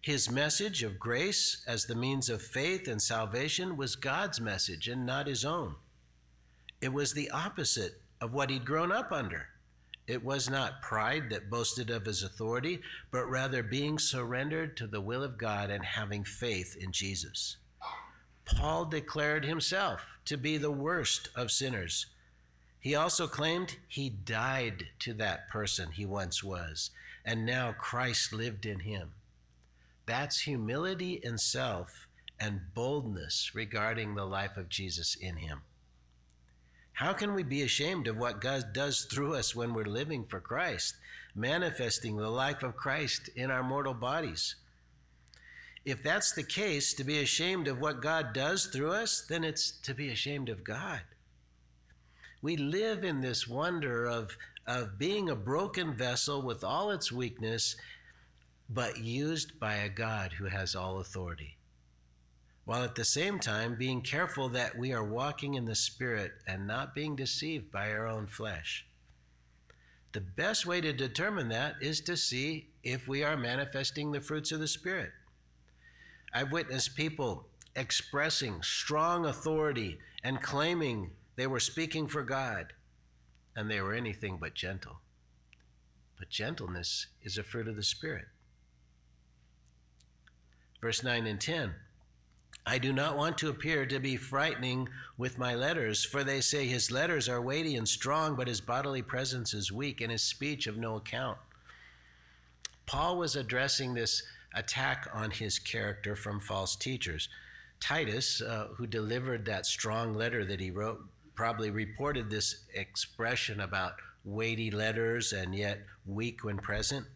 His 0.00 0.30
message 0.30 0.82
of 0.82 1.00
grace 1.00 1.64
as 1.66 1.86
the 1.86 1.94
means 1.94 2.28
of 2.28 2.42
faith 2.42 2.86
and 2.86 3.02
salvation 3.02 3.76
was 3.76 3.96
God's 3.96 4.40
message 4.40 4.86
and 4.86 5.04
not 5.04 5.26
his 5.26 5.44
own. 5.44 5.74
It 6.80 6.92
was 6.92 7.12
the 7.12 7.30
opposite 7.30 8.00
of 8.24 8.32
what 8.32 8.48
he'd 8.48 8.64
grown 8.64 8.90
up 8.90 9.12
under. 9.12 9.48
It 10.06 10.24
was 10.24 10.48
not 10.48 10.80
pride 10.80 11.28
that 11.28 11.50
boasted 11.50 11.90
of 11.90 12.06
his 12.06 12.22
authority, 12.22 12.80
but 13.10 13.26
rather 13.26 13.62
being 13.62 13.98
surrendered 13.98 14.78
to 14.78 14.86
the 14.86 15.02
will 15.02 15.22
of 15.22 15.36
God 15.36 15.68
and 15.68 15.84
having 15.84 16.24
faith 16.24 16.74
in 16.74 16.90
Jesus. 16.90 17.58
Paul 18.46 18.86
declared 18.86 19.44
himself 19.44 20.00
to 20.24 20.38
be 20.38 20.56
the 20.56 20.70
worst 20.70 21.28
of 21.36 21.50
sinners. 21.50 22.06
He 22.80 22.94
also 22.94 23.26
claimed 23.26 23.76
he 23.88 24.08
died 24.08 24.86
to 25.00 25.12
that 25.14 25.50
person 25.50 25.90
he 25.90 26.06
once 26.06 26.42
was, 26.42 26.92
and 27.26 27.44
now 27.44 27.72
Christ 27.72 28.32
lived 28.32 28.64
in 28.64 28.80
him. 28.80 29.12
That's 30.06 30.40
humility 30.40 31.20
in 31.22 31.36
self 31.36 32.06
and 32.40 32.72
boldness 32.74 33.54
regarding 33.54 34.14
the 34.14 34.24
life 34.24 34.56
of 34.56 34.70
Jesus 34.70 35.14
in 35.14 35.36
him. 35.36 35.60
How 36.94 37.12
can 37.12 37.34
we 37.34 37.42
be 37.42 37.62
ashamed 37.62 38.06
of 38.06 38.16
what 38.16 38.40
God 38.40 38.72
does 38.72 39.04
through 39.04 39.34
us 39.34 39.54
when 39.54 39.74
we're 39.74 39.84
living 39.84 40.24
for 40.24 40.38
Christ, 40.40 40.94
manifesting 41.34 42.16
the 42.16 42.30
life 42.30 42.62
of 42.62 42.76
Christ 42.76 43.28
in 43.34 43.50
our 43.50 43.64
mortal 43.64 43.94
bodies? 43.94 44.54
If 45.84 46.04
that's 46.04 46.32
the 46.32 46.44
case, 46.44 46.94
to 46.94 47.04
be 47.04 47.18
ashamed 47.18 47.66
of 47.66 47.80
what 47.80 48.00
God 48.00 48.32
does 48.32 48.66
through 48.66 48.92
us, 48.92 49.24
then 49.28 49.42
it's 49.42 49.72
to 49.82 49.92
be 49.92 50.08
ashamed 50.08 50.48
of 50.48 50.62
God. 50.62 51.00
We 52.40 52.56
live 52.56 53.02
in 53.02 53.20
this 53.20 53.48
wonder 53.48 54.06
of, 54.06 54.36
of 54.66 54.96
being 54.96 55.28
a 55.28 55.36
broken 55.36 55.94
vessel 55.94 56.42
with 56.42 56.62
all 56.62 56.92
its 56.92 57.10
weakness 57.10 57.74
but 58.70 58.98
used 58.98 59.58
by 59.58 59.76
a 59.76 59.88
God 59.88 60.32
who 60.32 60.46
has 60.46 60.74
all 60.76 61.00
authority. 61.00 61.56
While 62.64 62.82
at 62.82 62.94
the 62.94 63.04
same 63.04 63.38
time 63.38 63.76
being 63.76 64.00
careful 64.00 64.48
that 64.50 64.78
we 64.78 64.92
are 64.92 65.04
walking 65.04 65.54
in 65.54 65.66
the 65.66 65.74
Spirit 65.74 66.32
and 66.46 66.66
not 66.66 66.94
being 66.94 67.14
deceived 67.14 67.70
by 67.70 67.90
our 67.92 68.06
own 68.06 68.26
flesh. 68.26 68.86
The 70.12 70.20
best 70.20 70.64
way 70.64 70.80
to 70.80 70.92
determine 70.92 71.48
that 71.48 71.74
is 71.80 72.00
to 72.02 72.16
see 72.16 72.68
if 72.82 73.06
we 73.06 73.22
are 73.22 73.36
manifesting 73.36 74.12
the 74.12 74.20
fruits 74.20 74.52
of 74.52 74.60
the 74.60 74.68
Spirit. 74.68 75.10
I've 76.32 76.52
witnessed 76.52 76.96
people 76.96 77.46
expressing 77.76 78.62
strong 78.62 79.26
authority 79.26 79.98
and 80.22 80.40
claiming 80.40 81.10
they 81.36 81.46
were 81.46 81.60
speaking 81.60 82.06
for 82.06 82.22
God, 82.22 82.72
and 83.56 83.70
they 83.70 83.80
were 83.80 83.92
anything 83.92 84.38
but 84.40 84.54
gentle. 84.54 85.00
But 86.18 86.30
gentleness 86.30 87.08
is 87.22 87.36
a 87.36 87.42
fruit 87.42 87.68
of 87.68 87.76
the 87.76 87.82
Spirit. 87.82 88.26
Verse 90.80 91.02
9 91.02 91.26
and 91.26 91.40
10. 91.40 91.74
I 92.66 92.78
do 92.78 92.92
not 92.92 93.16
want 93.16 93.36
to 93.38 93.50
appear 93.50 93.84
to 93.84 94.00
be 94.00 94.16
frightening 94.16 94.88
with 95.18 95.38
my 95.38 95.54
letters, 95.54 96.02
for 96.02 96.24
they 96.24 96.40
say 96.40 96.66
his 96.66 96.90
letters 96.90 97.28
are 97.28 97.42
weighty 97.42 97.76
and 97.76 97.86
strong, 97.86 98.36
but 98.36 98.48
his 98.48 98.62
bodily 98.62 99.02
presence 99.02 99.52
is 99.52 99.70
weak 99.70 100.00
and 100.00 100.10
his 100.10 100.22
speech 100.22 100.66
of 100.66 100.78
no 100.78 100.96
account. 100.96 101.36
Paul 102.86 103.18
was 103.18 103.36
addressing 103.36 103.92
this 103.92 104.22
attack 104.54 105.08
on 105.12 105.30
his 105.30 105.58
character 105.58 106.16
from 106.16 106.40
false 106.40 106.74
teachers. 106.74 107.28
Titus, 107.80 108.40
uh, 108.40 108.68
who 108.76 108.86
delivered 108.86 109.44
that 109.44 109.66
strong 109.66 110.14
letter 110.14 110.44
that 110.46 110.60
he 110.60 110.70
wrote, 110.70 111.04
probably 111.34 111.70
reported 111.70 112.30
this 112.30 112.64
expression 112.74 113.60
about 113.60 113.94
weighty 114.24 114.70
letters 114.70 115.32
and 115.32 115.54
yet 115.54 115.80
weak 116.06 116.44
when 116.44 116.56
present. 116.56 117.06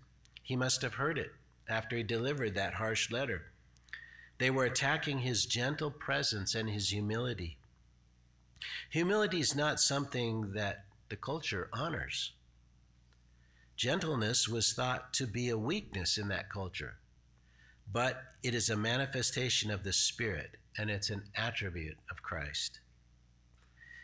He 0.42 0.56
must 0.56 0.82
have 0.82 0.94
heard 0.94 1.16
it 1.18 1.32
after 1.68 1.96
he 1.96 2.02
delivered 2.02 2.54
that 2.54 2.74
harsh 2.74 3.10
letter. 3.10 3.46
They 4.38 4.50
were 4.50 4.64
attacking 4.64 5.18
his 5.18 5.44
gentle 5.44 5.90
presence 5.90 6.54
and 6.54 6.70
his 6.70 6.90
humility. 6.90 7.58
Humility 8.90 9.40
is 9.40 9.54
not 9.54 9.80
something 9.80 10.52
that 10.52 10.84
the 11.08 11.16
culture 11.16 11.68
honors. 11.72 12.32
Gentleness 13.76 14.48
was 14.48 14.72
thought 14.72 15.12
to 15.14 15.26
be 15.26 15.48
a 15.48 15.58
weakness 15.58 16.18
in 16.18 16.28
that 16.28 16.50
culture, 16.50 16.96
but 17.92 18.22
it 18.42 18.54
is 18.54 18.70
a 18.70 18.76
manifestation 18.76 19.70
of 19.70 19.84
the 19.84 19.92
Spirit 19.92 20.56
and 20.76 20.90
it's 20.90 21.10
an 21.10 21.24
attribute 21.36 21.96
of 22.10 22.22
Christ. 22.22 22.80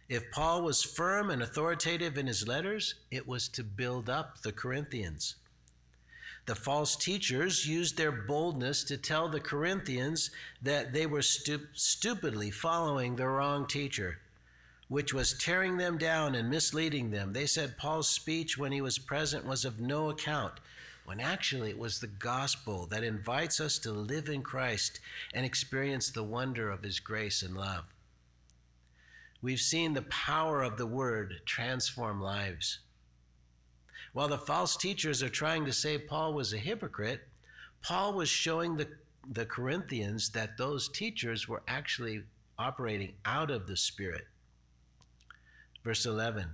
If 0.09 0.31
Paul 0.33 0.62
was 0.62 0.83
firm 0.83 1.31
and 1.31 1.43
authoritative 1.43 2.19
in 2.19 2.26
his 2.26 2.47
letters, 2.47 2.95
it 3.11 3.26
was 3.26 3.49
to 3.50 3.64
build 3.64 4.11
up 4.11 4.43
the 4.43 4.53
Corinthians. 4.53 5.37
The 6.47 6.55
false 6.55 6.95
teachers 6.95 7.67
used 7.67 7.97
their 7.97 8.13
boldness 8.13 8.85
to 8.85 8.99
tell 8.99 9.29
the 9.29 9.41
Corinthians 9.41 10.31
that 10.61 10.93
they 10.93 11.07
were 11.07 11.23
stu- 11.23 11.69
stupidly 11.73 12.51
following 12.51 13.17
the 13.17 13.27
wrong 13.27 13.67
teacher, 13.67 14.19
which 14.89 15.15
was 15.15 15.39
tearing 15.39 15.79
them 15.79 15.97
down 15.97 16.35
and 16.35 16.51
misleading 16.51 17.11
them. 17.11 17.33
They 17.33 17.47
said 17.47 17.79
Paul's 17.79 18.11
speech 18.11 18.59
when 18.59 18.73
he 18.73 18.83
was 18.83 18.99
present 18.99 19.47
was 19.47 19.65
of 19.65 19.81
no 19.81 20.11
account, 20.11 20.61
when 21.07 21.19
actually 21.19 21.71
it 21.71 21.79
was 21.79 22.01
the 22.01 22.07
gospel 22.07 22.85
that 22.87 23.05
invites 23.05 23.59
us 23.59 23.79
to 23.79 23.93
live 23.93 24.29
in 24.29 24.43
Christ 24.43 25.01
and 25.33 25.47
experience 25.47 26.11
the 26.11 26.23
wonder 26.23 26.71
of 26.71 26.83
his 26.83 27.01
grace 27.01 27.43
and 27.43 27.57
love. 27.57 27.85
We've 29.41 29.61
seen 29.61 29.95
the 29.95 30.03
power 30.03 30.63
of 30.63 30.77
the 30.77 30.87
word 30.87 31.41
transform 31.47 32.21
lives. 32.21 32.81
While 34.14 34.28
the 34.28 34.38
false 34.38 34.76
teachers 34.76 35.25
are 35.25 35.28
trying 35.28 35.64
to 35.64 35.73
say 35.73 35.99
Paul 35.99 36.35
was 36.35 36.52
a 36.52 36.56
hypocrite, 36.56 37.26
Paul 37.83 38.14
was 38.14 38.28
showing 38.28 38.76
the, 38.76 38.88
the 39.28 39.44
Corinthians 39.44 40.30
that 40.30 40.56
those 40.56 40.88
teachers 40.88 41.49
were 41.49 41.64
actually 41.66 42.23
operating 42.56 43.14
out 43.25 43.50
of 43.50 43.66
the 43.66 43.76
Spirit. 43.76 44.28
Verse 45.83 46.06
11 46.06 46.49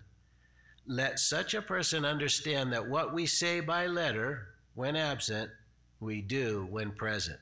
Let 0.86 1.18
such 1.18 1.52
a 1.52 1.60
person 1.60 2.06
understand 2.06 2.72
that 2.72 2.88
what 2.88 3.12
we 3.12 3.26
say 3.26 3.60
by 3.60 3.86
letter, 3.86 4.48
when 4.74 4.96
absent, 4.96 5.50
we 6.00 6.22
do 6.22 6.66
when 6.70 6.92
present. 6.92 7.40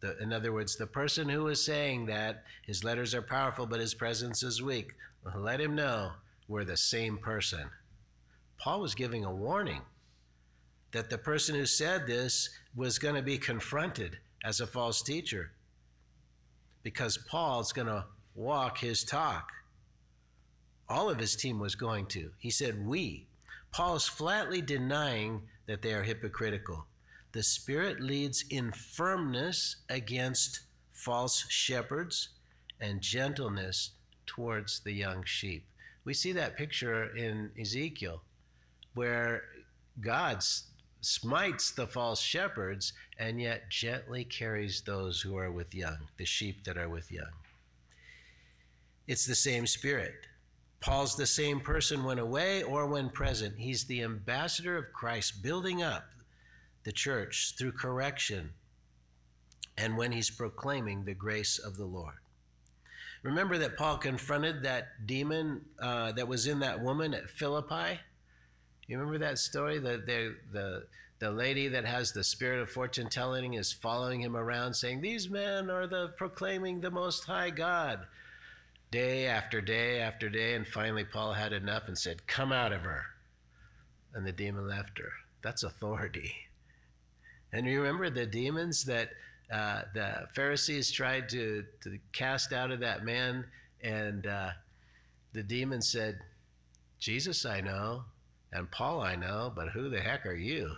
The, 0.00 0.18
in 0.18 0.30
other 0.30 0.52
words, 0.52 0.76
the 0.76 0.86
person 0.86 1.30
who 1.30 1.46
is 1.46 1.64
saying 1.64 2.04
that 2.06 2.44
his 2.66 2.84
letters 2.84 3.14
are 3.14 3.22
powerful 3.22 3.64
but 3.64 3.80
his 3.80 3.94
presence 3.94 4.42
is 4.42 4.60
weak, 4.60 4.92
let 5.34 5.58
him 5.58 5.74
know 5.74 6.12
we're 6.48 6.64
the 6.64 6.76
same 6.76 7.16
person. 7.16 7.70
Paul 8.58 8.80
was 8.80 8.94
giving 8.94 9.24
a 9.24 9.34
warning 9.34 9.82
that 10.92 11.10
the 11.10 11.18
person 11.18 11.54
who 11.54 11.66
said 11.66 12.06
this 12.06 12.50
was 12.74 12.98
going 12.98 13.14
to 13.16 13.22
be 13.22 13.36
confronted 13.36 14.18
as 14.44 14.60
a 14.60 14.66
false 14.66 15.02
teacher 15.02 15.50
because 16.82 17.18
Paul's 17.18 17.72
going 17.72 17.88
to 17.88 18.04
walk 18.34 18.78
his 18.78 19.04
talk. 19.04 19.50
All 20.88 21.10
of 21.10 21.18
his 21.18 21.34
team 21.34 21.58
was 21.58 21.74
going 21.74 22.06
to. 22.06 22.30
He 22.38 22.50
said, 22.50 22.86
We. 22.86 23.26
Paul's 23.72 24.06
flatly 24.06 24.60
denying 24.60 25.42
that 25.66 25.82
they 25.82 25.92
are 25.94 26.02
hypocritical. 26.02 26.86
The 27.32 27.42
Spirit 27.42 28.00
leads 28.00 28.44
in 28.50 28.70
firmness 28.70 29.76
against 29.88 30.60
false 30.92 31.44
shepherds 31.48 32.28
and 32.80 33.00
gentleness 33.00 33.90
towards 34.26 34.80
the 34.80 34.92
young 34.92 35.24
sheep. 35.24 35.66
We 36.04 36.14
see 36.14 36.32
that 36.32 36.56
picture 36.56 37.16
in 37.16 37.50
Ezekiel 37.60 38.22
where 38.94 39.42
God 40.00 40.42
smites 41.00 41.70
the 41.70 41.86
false 41.86 42.20
shepherds 42.20 42.92
and 43.18 43.40
yet 43.40 43.70
gently 43.70 44.24
carries 44.24 44.80
those 44.80 45.20
who 45.20 45.36
are 45.36 45.50
with 45.50 45.74
young, 45.74 45.98
the 46.16 46.24
sheep 46.24 46.64
that 46.64 46.78
are 46.78 46.88
with 46.88 47.12
young. 47.12 47.32
It's 49.06 49.26
the 49.26 49.34
same 49.34 49.66
Spirit. 49.66 50.14
Paul's 50.80 51.16
the 51.16 51.26
same 51.26 51.60
person 51.60 52.04
when 52.04 52.18
away 52.18 52.62
or 52.62 52.86
when 52.86 53.08
present. 53.08 53.54
He's 53.58 53.84
the 53.84 54.02
ambassador 54.02 54.76
of 54.76 54.92
Christ, 54.92 55.42
building 55.42 55.82
up 55.82 56.04
the 56.84 56.92
church 56.92 57.54
through 57.56 57.72
correction 57.72 58.50
and 59.76 59.96
when 59.96 60.12
he's 60.12 60.30
proclaiming 60.30 61.04
the 61.04 61.14
grace 61.14 61.58
of 61.58 61.76
the 61.76 61.86
Lord. 61.86 62.14
Remember 63.22 63.56
that 63.58 63.78
Paul 63.78 63.96
confronted 63.96 64.62
that 64.62 65.06
demon 65.06 65.62
uh, 65.78 66.12
that 66.12 66.28
was 66.28 66.46
in 66.46 66.58
that 66.60 66.82
woman 66.82 67.14
at 67.14 67.30
Philippi? 67.30 67.98
You 68.86 68.98
remember 68.98 69.18
that 69.18 69.38
story? 69.38 69.78
The, 69.78 70.02
the, 70.04 70.36
the, 70.52 70.86
the 71.18 71.30
lady 71.30 71.68
that 71.68 71.84
has 71.84 72.12
the 72.12 72.24
spirit 72.24 72.60
of 72.60 72.70
fortune 72.70 73.08
telling 73.08 73.54
is 73.54 73.72
following 73.72 74.20
him 74.20 74.36
around 74.36 74.74
saying, 74.74 75.00
These 75.00 75.30
men 75.30 75.70
are 75.70 75.86
the 75.86 76.08
proclaiming 76.16 76.80
the 76.80 76.90
most 76.90 77.24
high 77.24 77.50
God. 77.50 78.00
Day 78.90 79.26
after 79.26 79.60
day 79.60 80.00
after 80.00 80.28
day, 80.28 80.54
and 80.54 80.66
finally 80.66 81.04
Paul 81.04 81.32
had 81.32 81.52
enough 81.52 81.88
and 81.88 81.98
said, 81.98 82.26
Come 82.26 82.52
out 82.52 82.72
of 82.72 82.82
her. 82.82 83.04
And 84.12 84.26
the 84.26 84.32
demon 84.32 84.68
left 84.68 84.98
her. 84.98 85.12
That's 85.42 85.64
authority. 85.64 86.32
And 87.52 87.66
you 87.66 87.80
remember 87.80 88.10
the 88.10 88.26
demons 88.26 88.84
that 88.84 89.10
uh, 89.52 89.82
the 89.94 90.26
Pharisees 90.34 90.90
tried 90.90 91.28
to, 91.30 91.64
to 91.82 91.98
cast 92.12 92.52
out 92.52 92.70
of 92.70 92.80
that 92.80 93.04
man, 93.04 93.44
and 93.82 94.26
uh, 94.26 94.50
the 95.32 95.42
demon 95.42 95.82
said, 95.82 96.18
Jesus 96.98 97.44
I 97.44 97.60
know, 97.60 98.04
and 98.54 98.70
Paul 98.70 99.00
I 99.02 99.16
know, 99.16 99.52
but 99.54 99.70
who 99.70 99.90
the 99.90 100.00
heck 100.00 100.24
are 100.24 100.34
you? 100.34 100.74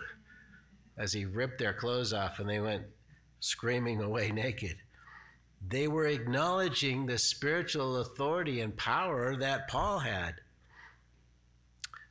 As 0.97 1.13
he 1.13 1.25
ripped 1.25 1.59
their 1.59 1.73
clothes 1.73 2.11
off 2.11 2.39
and 2.39 2.49
they 2.49 2.59
went 2.59 2.83
screaming 3.39 4.01
away 4.01 4.31
naked. 4.33 4.77
They 5.65 5.87
were 5.87 6.07
acknowledging 6.07 7.05
the 7.05 7.19
spiritual 7.19 7.97
authority 7.97 8.61
and 8.61 8.75
power 8.75 9.35
that 9.35 9.67
Paul 9.67 9.99
had. 9.99 10.35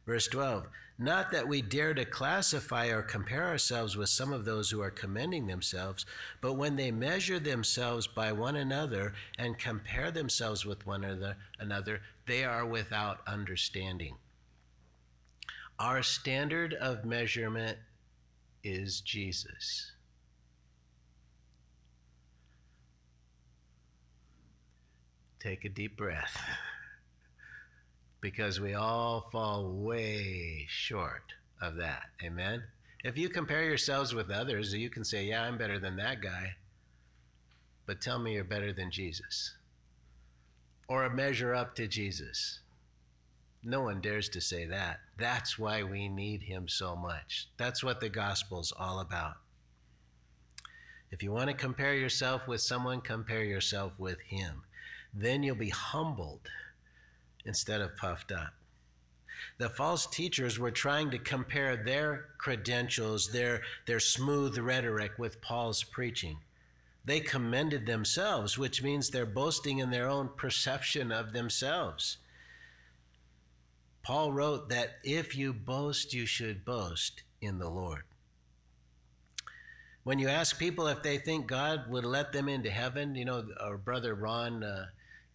Verse 0.06 0.28
12 0.28 0.68
Not 0.99 1.32
that 1.32 1.49
we 1.49 1.62
dare 1.62 1.94
to 1.94 2.04
classify 2.04 2.87
or 2.87 3.02
compare 3.02 3.49
ourselves 3.49 3.96
with 3.96 4.08
some 4.08 4.32
of 4.32 4.44
those 4.44 4.70
who 4.70 4.80
are 4.80 4.90
commending 4.90 5.49
themselves, 5.49 6.06
but 6.40 6.54
when 6.54 6.76
they 6.76 6.92
measure 6.92 7.40
themselves 7.40 8.06
by 8.06 8.30
one 8.30 8.54
another 8.54 9.14
and 9.37 9.58
compare 9.58 10.12
themselves 10.12 10.64
with 10.64 10.87
one 10.87 11.04
another, 11.58 12.02
they 12.26 12.44
are 12.44 12.64
without 12.64 13.20
understanding. 13.26 14.16
Our 15.78 16.02
standard 16.02 16.75
of 16.75 17.04
measurement 17.04 17.76
is 18.64 19.00
Jesus. 19.02 19.92
Take 25.38 25.64
a 25.64 25.68
deep 25.68 25.97
breath 25.97 26.40
because 28.21 28.59
we 28.59 28.75
all 28.75 29.28
fall 29.30 29.71
way 29.71 30.66
short 30.68 31.35
of 31.61 31.76
that. 31.76 32.04
Amen? 32.25 32.62
If 33.04 33.18
you 33.18 33.28
compare 33.28 33.62
yourselves 33.62 34.14
with 34.14 34.30
others, 34.30 34.75
you 34.75 34.90
can 34.90 35.04
say, 35.04 35.26
Yeah, 35.26 35.42
I'm 35.42 35.59
better 35.59 35.78
than 35.78 35.97
that 35.97 36.23
guy, 36.23 36.54
but 37.87 38.00
tell 38.00 38.18
me 38.18 38.33
you're 38.33 38.45
better 38.45 38.73
than 38.73 38.90
Jesus. 38.90 39.54
Or 40.88 41.04
a 41.04 41.14
measure 41.14 41.54
up 41.54 41.76
to 41.76 41.87
Jesus. 41.87 42.61
No 43.68 43.80
one 43.80 44.00
dares 44.00 44.28
to 44.28 44.40
say 44.40 44.64
that. 44.66 45.00
That's 45.18 45.58
why 45.58 45.82
we 45.82 46.08
need 46.08 46.42
him 46.42 46.68
so 46.68 46.94
much. 46.94 47.49
That's 47.56 47.82
what 47.82 48.00
the 48.00 48.08
gospel's 48.08 48.73
all 48.78 49.00
about. 49.00 49.38
If 51.11 51.20
you 51.20 51.32
want 51.32 51.50
to 51.50 51.56
compare 51.56 51.94
yourself 51.94 52.46
with 52.46 52.61
someone, 52.61 53.00
compare 53.00 53.42
yourself 53.42 53.99
with 53.99 54.20
him. 54.20 54.62
Then 55.12 55.42
you'll 55.42 55.56
be 55.56 55.70
humbled 55.70 56.49
instead 57.44 57.80
of 57.80 57.96
puffed 57.96 58.30
up. 58.30 58.54
The 59.58 59.68
false 59.68 60.06
teachers 60.06 60.61
were 60.61 60.70
trying 60.70 61.11
to 61.11 61.18
compare 61.18 61.76
their 61.76 62.26
credentials, 62.38 63.32
their, 63.32 63.62
their 63.86 63.99
smooth 63.99 64.56
rhetoric 64.58 65.19
with 65.19 65.43
Paul's 65.43 65.82
preaching. 65.82 66.38
They 67.04 67.19
commended 67.19 67.84
themselves, 67.84 68.56
which 68.56 68.84
means 68.84 69.10
they're 69.10 69.26
boasting 69.26 69.78
in 69.78 69.90
their 69.90 70.08
own 70.08 70.30
perception 70.36 71.10
of 71.10 71.32
themselves. 71.32 72.19
Paul 74.06 74.30
wrote 74.30 74.69
that 74.69 74.99
if 75.02 75.36
you 75.36 75.52
boast, 75.52 76.14
you 76.14 76.26
should 76.26 76.64
boast 76.64 77.25
in 77.40 77.58
the 77.58 77.69
Lord. 77.69 78.04
When 80.04 80.21
you 80.21 80.28
ask 80.28 80.60
people 80.60 80.86
if 80.86 81.02
they 81.02 81.19
think 81.19 81.49
God 81.49 81.90
would 81.90 82.04
let 82.04 82.32
them 82.32 82.49
into 82.49 82.71
heaven, 82.71 83.16
you 83.16 83.25
know, 83.25 83.49
our 83.60 83.76
brother 83.76 84.14
Ron 84.14 84.62
uh, 84.62 84.86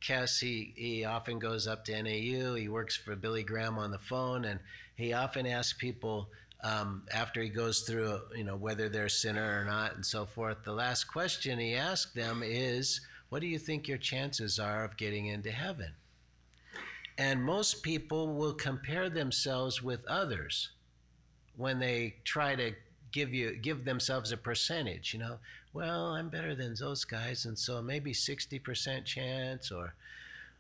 Kess, 0.02 0.40
he, 0.40 0.72
he 0.78 1.04
often 1.04 1.38
goes 1.38 1.68
up 1.68 1.84
to 1.84 2.02
NAU. 2.02 2.54
He 2.54 2.70
works 2.70 2.96
for 2.96 3.14
Billy 3.18 3.44
Graham 3.44 3.78
on 3.78 3.92
the 3.92 4.00
phone, 4.00 4.46
and 4.46 4.62
he 4.96 5.12
often 5.12 5.46
asks 5.46 5.78
people 5.78 6.30
um, 6.64 7.04
after 7.14 7.42
he 7.42 7.50
goes 7.50 7.82
through, 7.82 8.22
you 8.38 8.46
know, 8.46 8.56
whether 8.56 8.88
they're 8.88 9.08
a 9.08 9.10
sinner 9.10 9.60
or 9.60 9.66
not 9.66 9.96
and 9.96 10.06
so 10.06 10.26
forth. 10.26 10.64
The 10.64 10.72
last 10.72 11.12
question 11.12 11.60
he 11.60 11.76
asks 11.76 12.14
them 12.14 12.42
is, 12.42 13.02
What 13.28 13.42
do 13.42 13.48
you 13.48 13.60
think 13.60 13.90
your 13.90 13.98
chances 13.98 14.60
are 14.60 14.86
of 14.86 14.96
getting 14.96 15.26
into 15.26 15.52
heaven? 15.52 15.92
And 17.22 17.44
most 17.44 17.84
people 17.84 18.34
will 18.34 18.54
compare 18.54 19.08
themselves 19.08 19.84
with 19.84 20.04
others 20.08 20.70
when 21.56 21.78
they 21.78 22.16
try 22.24 22.56
to 22.56 22.74
give 23.12 23.32
you 23.32 23.58
give 23.58 23.86
themselves 23.86 24.32
a 24.32 24.38
percentage, 24.38 25.14
you 25.14 25.20
know. 25.20 25.38
Well, 25.72 26.16
I'm 26.16 26.30
better 26.30 26.56
than 26.56 26.74
those 26.74 27.06
guys 27.06 27.46
and 27.46 27.60
so 27.60 27.80
maybe 27.80 28.12
60% 28.12 29.06
chance 29.06 29.72
or 29.72 29.94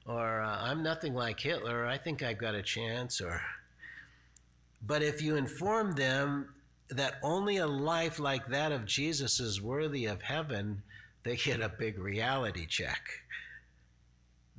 or 0.06 0.42
uh, 0.42 0.62
I'm 0.62 0.84
nothing 0.84 1.16
like 1.16 1.40
Hitler, 1.40 1.88
I 1.88 1.98
think 1.98 2.22
I've 2.22 2.38
got 2.38 2.54
a 2.54 2.62
chance 2.62 3.20
or 3.22 3.42
but 4.86 5.02
if 5.02 5.20
you 5.20 5.38
inform 5.38 5.94
them 5.94 6.54
that 6.90 7.16
only 7.24 7.58
a 7.58 7.66
life 7.66 8.20
like 8.20 8.50
that 8.50 8.72
of 8.72 8.86
Jesus 8.86 9.40
is 9.40 9.60
worthy 9.60 10.06
of 10.06 10.22
heaven, 10.22 10.84
they 11.24 11.38
get 11.38 11.60
a 11.60 11.70
big 11.70 11.98
reality 11.98 12.68
check. 12.68 13.02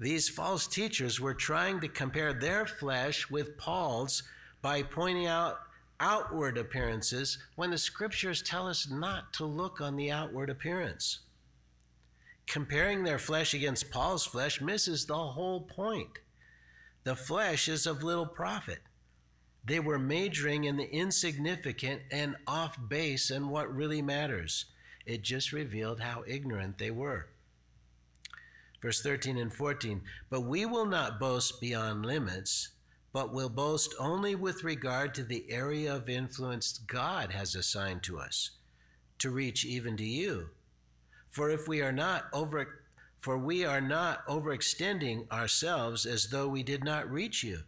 These 0.03 0.29
false 0.29 0.67
teachers 0.67 1.21
were 1.21 1.33
trying 1.33 1.79
to 1.79 1.87
compare 1.87 2.33
their 2.33 2.67
flesh 2.67 3.31
with 3.31 3.57
Paul's 3.57 4.25
by 4.61 4.83
pointing 4.83 5.29
out 5.29 5.61
outward 6.01 6.59
appearances 6.59 7.39
when 7.55 7.71
the 7.71 7.79
scriptures 7.79 8.43
tell 8.43 8.67
us 8.67 8.91
not 8.91 9.33
to 9.35 9.45
look 9.45 9.81
on 9.81 9.95
the 9.95 10.11
outward 10.11 10.51
appearance. 10.51 11.21
Comparing 12.49 13.05
their 13.05 13.21
flesh 13.21 13.55
against 13.55 13.93
Paul's 13.93 14.27
flesh 14.27 14.61
misses 14.61 15.07
the 15.07 15.15
whole 15.15 15.61
point. 15.61 16.19
The 17.05 17.15
flesh 17.15 17.69
is 17.69 17.87
of 17.87 18.03
little 18.03 18.27
profit. 18.27 18.81
They 19.65 19.79
were 19.79 20.01
majoring 20.01 20.65
in 20.65 20.79
the 20.79 20.93
insignificant 20.93 22.03
and 22.11 22.35
off 22.49 22.77
base 22.89 23.31
and 23.31 23.51
what 23.51 23.73
really 23.73 24.03
matters. 24.03 24.65
It 25.07 25.23
just 25.23 25.53
revealed 25.53 26.01
how 26.01 26.25
ignorant 26.27 26.79
they 26.79 26.91
were. 26.91 27.29
Verse 28.83 29.01
13 29.01 29.39
and 29.39 29.55
14 29.55 30.03
But 30.29 30.41
we 30.41 30.67
will 30.67 30.87
not 30.87 31.21
boast 31.21 31.61
beyond 31.61 32.05
limits, 32.05 32.71
but 33.13 33.33
will 33.33 33.49
boast 33.49 33.95
only 33.99 34.35
with 34.35 34.65
regard 34.65 35.15
to 35.15 35.23
the 35.23 35.47
area 35.49 35.95
of 35.95 36.09
influence 36.09 36.79
God 36.79 37.31
has 37.31 37.55
assigned 37.55 38.03
to 38.05 38.19
us, 38.19 38.51
to 39.19 39.31
reach 39.31 39.65
even 39.65 39.97
to 39.99 40.05
you. 40.05 40.51
For 41.31 41.49
if 41.49 41.69
we 41.69 41.81
are 41.81 41.93
not 41.93 42.25
over 42.33 42.81
for 43.21 43.39
we 43.39 43.65
are 43.65 43.81
not 43.81 44.27
overextending 44.27 45.31
ourselves 45.31 46.07
as 46.07 46.27
though 46.31 46.49
we 46.49 46.65
did 46.65 46.83
not 46.83 47.09
reach 47.09 47.45
you, 47.45 47.61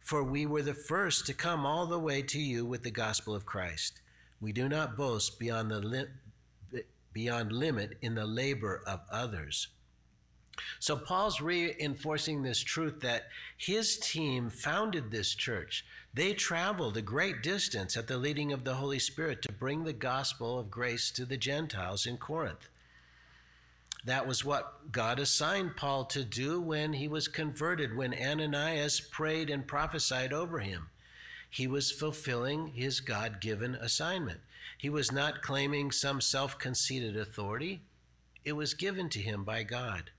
for 0.00 0.22
we 0.22 0.44
were 0.44 0.60
the 0.60 0.74
first 0.74 1.24
to 1.26 1.32
come 1.32 1.64
all 1.64 1.86
the 1.86 1.98
way 1.98 2.20
to 2.20 2.38
you 2.38 2.66
with 2.66 2.82
the 2.82 2.90
gospel 2.90 3.34
of 3.34 3.46
Christ. 3.46 4.02
We 4.38 4.52
do 4.52 4.68
not 4.68 4.98
boast 4.98 5.38
beyond 5.38 5.70
the 5.70 5.80
li- 5.80 6.82
beyond 7.14 7.52
limit 7.52 7.96
in 8.02 8.14
the 8.14 8.26
labor 8.26 8.82
of 8.86 9.00
others. 9.10 9.68
So 10.78 10.96
Paul's 10.96 11.40
reinforcing 11.40 12.42
this 12.42 12.60
truth 12.60 13.00
that 13.00 13.28
his 13.56 13.98
team 13.98 14.50
founded 14.50 15.10
this 15.10 15.34
church. 15.34 15.84
They 16.14 16.34
traveled 16.34 16.96
a 16.96 17.02
great 17.02 17.42
distance 17.42 17.96
at 17.96 18.06
the 18.06 18.18
leading 18.18 18.52
of 18.52 18.64
the 18.64 18.74
Holy 18.74 18.98
Spirit 18.98 19.42
to 19.42 19.52
bring 19.52 19.84
the 19.84 19.92
gospel 19.92 20.58
of 20.58 20.70
grace 20.70 21.10
to 21.12 21.24
the 21.24 21.36
Gentiles 21.36 22.06
in 22.06 22.16
Corinth. 22.16 22.68
That 24.04 24.26
was 24.26 24.44
what 24.44 24.92
God 24.92 25.18
assigned 25.18 25.76
Paul 25.76 26.04
to 26.06 26.24
do 26.24 26.60
when 26.60 26.94
he 26.94 27.08
was 27.08 27.28
converted, 27.28 27.96
when 27.96 28.14
Ananias 28.14 29.00
prayed 29.00 29.50
and 29.50 29.66
prophesied 29.66 30.32
over 30.32 30.60
him. 30.60 30.88
He 31.50 31.66
was 31.66 31.90
fulfilling 31.90 32.68
his 32.68 33.00
God 33.00 33.40
given 33.40 33.74
assignment. 33.74 34.40
He 34.76 34.88
was 34.88 35.10
not 35.10 35.42
claiming 35.42 35.90
some 35.90 36.20
self 36.20 36.58
conceited 36.58 37.16
authority, 37.16 37.82
it 38.44 38.52
was 38.52 38.74
given 38.74 39.08
to 39.10 39.20
him 39.20 39.44
by 39.44 39.62
God. 39.62 40.10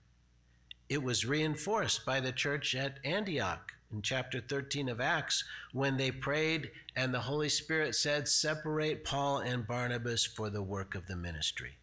It 0.90 1.04
was 1.04 1.24
reinforced 1.24 2.04
by 2.04 2.20
the 2.20 2.32
church 2.32 2.74
at 2.74 3.00
Antioch 3.06 3.74
in 3.94 4.02
chapter 4.02 4.42
13 4.42 4.90
of 4.90 5.00
Acts 5.00 5.44
when 5.72 5.98
they 5.98 6.10
prayed 6.10 6.72
and 6.96 7.14
the 7.14 7.22
Holy 7.22 7.50
Spirit 7.50 7.94
said, 7.94 8.28
Separate 8.28 9.04
Paul 9.04 9.38
and 9.38 9.68
Barnabas 9.68 10.26
for 10.26 10.50
the 10.50 10.64
work 10.64 10.96
of 10.96 11.06
the 11.06 11.16
ministry. 11.16 11.78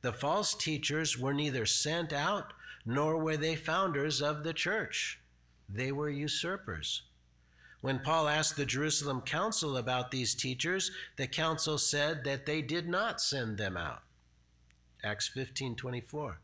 The 0.00 0.12
false 0.12 0.52
teachers 0.54 1.16
were 1.16 1.32
neither 1.32 1.64
sent 1.64 2.12
out 2.12 2.52
nor 2.84 3.16
were 3.16 3.36
they 3.36 3.54
founders 3.54 4.20
of 4.20 4.42
the 4.42 4.52
church. 4.52 5.20
They 5.68 5.92
were 5.92 6.10
usurpers. 6.10 7.02
When 7.82 8.00
Paul 8.00 8.28
asked 8.28 8.56
the 8.56 8.66
Jerusalem 8.66 9.20
council 9.20 9.76
about 9.76 10.10
these 10.10 10.34
teachers, 10.34 10.90
the 11.16 11.28
council 11.28 11.78
said 11.78 12.24
that 12.24 12.46
they 12.46 12.62
did 12.62 12.88
not 12.88 13.20
send 13.20 13.58
them 13.58 13.76
out. 13.76 14.02
Acts 15.04 15.28
15 15.28 15.76
24. 15.76 16.38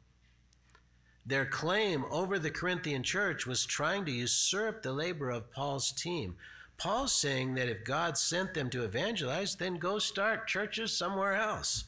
Their 1.29 1.45
claim 1.45 2.07
over 2.11 2.39
the 2.39 2.51
Corinthian 2.51 3.03
church 3.03 3.47
was 3.47 3.67
trying 3.67 4.07
to 4.07 4.11
usurp 4.11 4.83
the 4.83 4.95
labor 4.95 5.29
of 5.29 5.53
Paul's 5.53 5.93
team. 5.93 6.37
Paul's 6.79 7.13
saying 7.13 7.55
that 7.57 7.69
if 7.69 7.85
God 7.85 8.17
sent 8.17 8.55
them 8.55 8.71
to 8.71 8.83
evangelize, 8.83 9.55
then 9.55 9.77
go 9.77 9.99
start 9.99 10.49
churches 10.49 10.97
somewhere 10.97 11.35
else. 11.35 11.85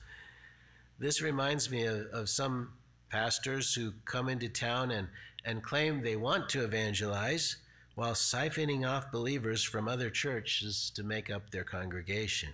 This 0.98 1.22
reminds 1.22 1.70
me 1.70 1.86
of, 1.86 2.06
of 2.12 2.28
some 2.28 2.74
pastors 3.08 3.74
who 3.74 3.94
come 4.04 4.28
into 4.28 4.50
town 4.50 4.90
and, 4.90 5.08
and 5.42 5.62
claim 5.62 6.02
they 6.02 6.16
want 6.16 6.50
to 6.50 6.62
evangelize 6.62 7.56
while 7.94 8.12
siphoning 8.12 8.86
off 8.86 9.10
believers 9.10 9.62
from 9.62 9.88
other 9.88 10.10
churches 10.10 10.92
to 10.96 11.02
make 11.02 11.30
up 11.30 11.48
their 11.50 11.64
congregation. 11.64 12.50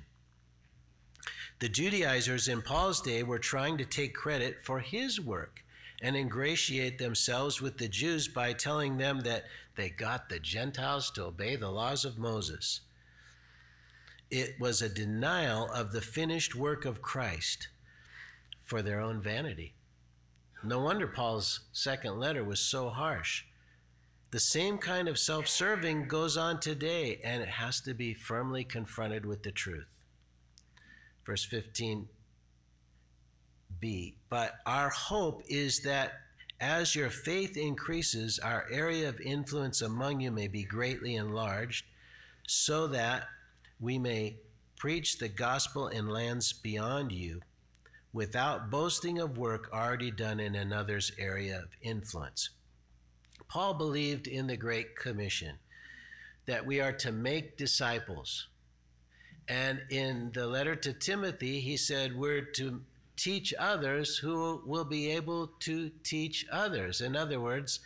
The 1.59 1.69
Judaizers 1.69 2.47
in 2.47 2.63
Paul's 2.63 3.01
day 3.01 3.25
were 3.25 3.41
trying 3.41 3.77
to 3.79 3.85
take 3.85 4.15
credit 4.15 4.59
for 4.63 4.79
his 4.79 5.21
work 5.21 5.65
and 6.03 6.17
ingratiate 6.17 6.99
themselves 6.99 7.61
with 7.61 7.79
the 7.79 7.89
Jews 7.89 8.29
by 8.29 8.53
telling 8.53 8.99
them 8.99 9.21
that 9.21 9.45
they 9.77 9.89
got 9.89 10.29
the 10.29 10.39
Gentiles 10.39 11.11
to 11.13 11.25
obey 11.25 11.57
the 11.57 11.71
laws 11.71 12.05
of 12.05 12.19
Moses. 12.19 12.81
It 14.31 14.57
was 14.59 14.83
a 14.83 14.89
denial 14.89 15.71
of 15.71 15.93
the 15.93 16.01
finished 16.01 16.55
work 16.55 16.85
of 16.85 17.03
Christ 17.03 17.69
for 18.65 18.83
their 18.83 19.01
own 19.01 19.23
vanity. 19.23 19.75
No 20.63 20.81
wonder 20.81 21.07
Paul's 21.07 21.61
second 21.73 22.19
letter 22.19 22.43
was 22.43 22.59
so 22.59 22.89
harsh. 22.89 23.45
The 24.33 24.41
same 24.41 24.79
kind 24.79 25.07
of 25.09 25.19
self 25.19 25.47
serving 25.47 26.09
goes 26.09 26.37
on 26.37 26.59
today, 26.59 27.21
and 27.23 27.43
it 27.43 27.49
has 27.49 27.81
to 27.83 27.95
be 27.95 28.13
firmly 28.13 28.65
confronted 28.65 29.25
with 29.25 29.45
the 29.45 29.53
truth. 29.53 29.87
Verse 31.25 31.45
15 31.45 32.09
be. 33.81 34.15
But 34.29 34.55
our 34.67 34.91
hope 34.91 35.43
is 35.49 35.81
that 35.81 36.13
as 36.61 36.95
your 36.95 37.11
faith 37.11 37.57
increases, 37.57 38.39
our 38.39 38.67
area 38.71 39.09
of 39.09 39.21
influence 39.21 39.83
among 39.83 40.21
you 40.21 40.31
may 40.31 40.49
be 40.49 40.65
greatly 40.65 41.17
enlarged, 41.17 41.85
so 42.47 42.87
that 42.89 43.29
we 43.81 43.99
may 43.99 44.37
preach 44.77 45.19
the 45.19 45.29
gospel 45.29 45.89
in 45.89 46.09
lands 46.09 46.53
beyond 46.53 47.13
you 47.13 47.41
without 48.13 48.71
boasting 48.71 49.19
of 49.19 49.37
work 49.37 49.69
already 49.73 50.11
done 50.11 50.41
in 50.41 50.55
another's 50.55 51.13
area 51.19 51.59
of 51.59 51.69
influence. 51.83 52.51
Paul 53.49 53.75
believed 53.75 54.27
in 54.27 54.47
the 54.47 54.57
Great 54.57 54.97
Commission 54.97 55.59
that 56.47 56.65
we 56.65 56.81
are 56.81 56.93
to 56.93 57.13
make 57.13 57.59
disciples. 57.59 58.49
And 59.49 59.83
in 59.91 60.31
the 60.33 60.47
letter 60.47 60.75
to 60.77 60.93
Timothy, 60.93 61.61
he 61.61 61.77
said 61.77 62.17
we're 62.17 62.43
to 62.55 62.81
teach 63.17 63.55
others 63.59 64.17
who 64.17 64.63
will 64.67 64.85
be 64.85 65.11
able 65.11 65.49
to 65.61 65.91
teach 66.05 66.47
others. 66.53 67.01
In 67.01 67.17
other 67.17 67.41
words, 67.41 67.81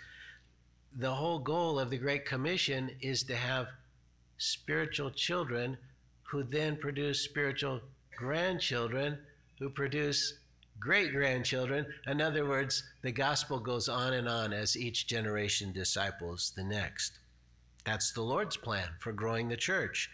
the 0.96 1.14
whole 1.14 1.38
goal 1.38 1.78
of 1.78 1.90
the 1.90 1.98
Great 1.98 2.24
Commission 2.24 2.90
is 3.00 3.22
to 3.24 3.36
have 3.36 3.68
spiritual 4.38 5.10
children 5.10 5.76
who 6.22 6.42
then 6.42 6.76
produce 6.76 7.20
spiritual 7.20 7.80
grandchildren 8.16 9.18
who 9.58 9.68
produce 9.68 10.34
great 10.78 11.12
grandchildren. 11.12 11.86
In 12.06 12.20
other 12.20 12.46
words, 12.46 12.82
the 13.02 13.12
gospel 13.12 13.58
goes 13.58 13.88
on 13.88 14.14
and 14.14 14.28
on 14.28 14.52
as 14.52 14.76
each 14.76 15.06
generation 15.06 15.72
disciples 15.72 16.52
the 16.56 16.64
next. 16.64 17.18
That's 17.84 18.12
the 18.12 18.22
Lord's 18.22 18.56
plan 18.56 18.88
for 18.98 19.12
growing 19.12 19.48
the 19.48 19.56
church, 19.56 20.10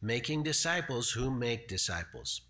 making 0.00 0.42
disciples 0.42 1.10
who 1.10 1.30
make 1.30 1.68
disciples. 1.68 2.42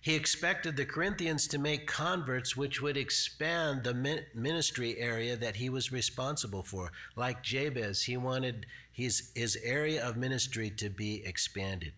He 0.00 0.14
expected 0.14 0.76
the 0.76 0.86
Corinthians 0.86 1.48
to 1.48 1.58
make 1.58 1.86
converts 1.86 2.56
which 2.56 2.80
would 2.80 2.96
expand 2.96 3.82
the 3.82 4.24
ministry 4.34 4.96
area 4.98 5.36
that 5.36 5.56
he 5.56 5.68
was 5.68 5.92
responsible 5.92 6.62
for. 6.62 6.92
Like 7.16 7.42
Jabez, 7.42 8.02
he 8.02 8.16
wanted 8.16 8.66
his, 8.92 9.30
his 9.34 9.58
area 9.62 10.06
of 10.06 10.16
ministry 10.16 10.70
to 10.70 10.88
be 10.88 11.24
expanded. 11.26 11.92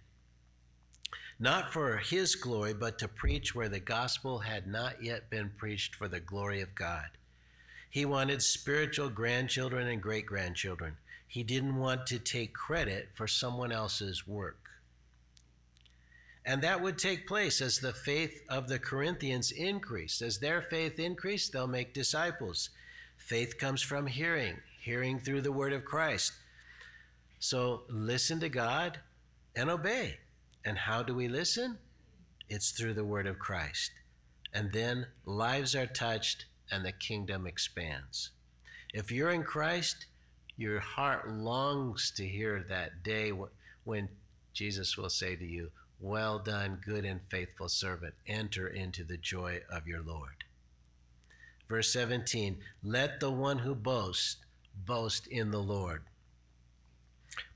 Not 1.39 1.73
for 1.73 1.99
his 1.99 2.35
glory, 2.35 2.75
but 2.75 2.99
to 2.99 3.09
preach 3.09 3.55
where 3.55 3.69
the 3.69 3.81
gospel 3.81 4.41
had 4.41 4.67
not 4.67 5.03
yet 5.03 5.31
been 5.31 5.51
preached 5.57 5.95
for 5.95 6.09
the 6.09 6.21
glory 6.21 6.61
of 6.61 6.75
God. 6.75 7.07
He 7.89 8.05
wanted 8.05 8.43
spiritual 8.43 9.09
grandchildren 9.09 9.89
and 9.89 10.03
great 10.03 10.27
grandchildren. 10.27 10.97
He 11.27 11.43
didn't 11.43 11.77
want 11.77 12.07
to 12.07 12.19
take 12.19 12.55
credit 12.55 13.11
for 13.15 13.27
someone 13.27 13.73
else's 13.73 14.27
work. 14.27 14.70
And 16.51 16.63
that 16.63 16.83
would 16.83 16.99
take 16.99 17.29
place 17.29 17.61
as 17.61 17.79
the 17.79 17.93
faith 17.93 18.43
of 18.49 18.67
the 18.67 18.81
Corinthians 18.81 19.53
increased. 19.53 20.21
As 20.21 20.41
their 20.41 20.61
faith 20.61 20.99
increased, 20.99 21.53
they'll 21.53 21.69
make 21.69 21.95
disciples. 21.95 22.71
Faith 23.17 23.57
comes 23.57 23.83
from 23.83 24.09
hearing, 24.09 24.57
hearing 24.83 25.21
through 25.21 25.43
the 25.43 25.53
word 25.53 25.73
of 25.73 25.85
Christ. 25.85 26.33
So 27.39 27.83
listen 27.89 28.41
to 28.41 28.49
God 28.49 28.99
and 29.55 29.71
obey. 29.71 30.19
And 30.65 30.77
how 30.77 31.05
do 31.05 31.15
we 31.15 31.29
listen? 31.29 31.79
It's 32.49 32.73
through 32.73 32.95
the 32.95 33.05
word 33.05 33.29
of 33.29 33.39
Christ. 33.39 33.93
And 34.53 34.73
then 34.73 35.07
lives 35.25 35.77
are 35.77 35.87
touched 35.87 36.47
and 36.69 36.85
the 36.85 36.91
kingdom 36.91 37.47
expands. 37.47 38.31
If 38.93 39.13
you're 39.13 39.31
in 39.31 39.45
Christ, 39.45 40.07
your 40.57 40.81
heart 40.81 41.31
longs 41.31 42.11
to 42.17 42.27
hear 42.27 42.67
that 42.69 43.05
day 43.05 43.33
when 43.85 44.09
Jesus 44.53 44.99
will 44.99 45.11
say 45.11 45.37
to 45.37 45.47
you, 45.47 45.71
well 46.01 46.39
done, 46.39 46.81
good 46.85 47.05
and 47.05 47.21
faithful 47.29 47.69
servant. 47.69 48.15
Enter 48.27 48.67
into 48.67 49.05
the 49.05 49.17
joy 49.17 49.61
of 49.71 49.87
your 49.87 50.03
Lord. 50.03 50.45
Verse 51.69 51.93
17 51.93 52.59
Let 52.83 53.21
the 53.21 53.31
one 53.31 53.59
who 53.59 53.75
boasts 53.75 54.39
boast 54.87 55.27
in 55.27 55.51
the 55.51 55.63
Lord. 55.63 56.03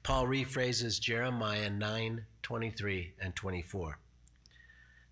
Paul 0.02 0.26
rephrases 0.26 1.00
Jeremiah 1.00 1.70
9 1.70 2.24
23 2.42 3.14
and 3.20 3.34
24. 3.34 3.98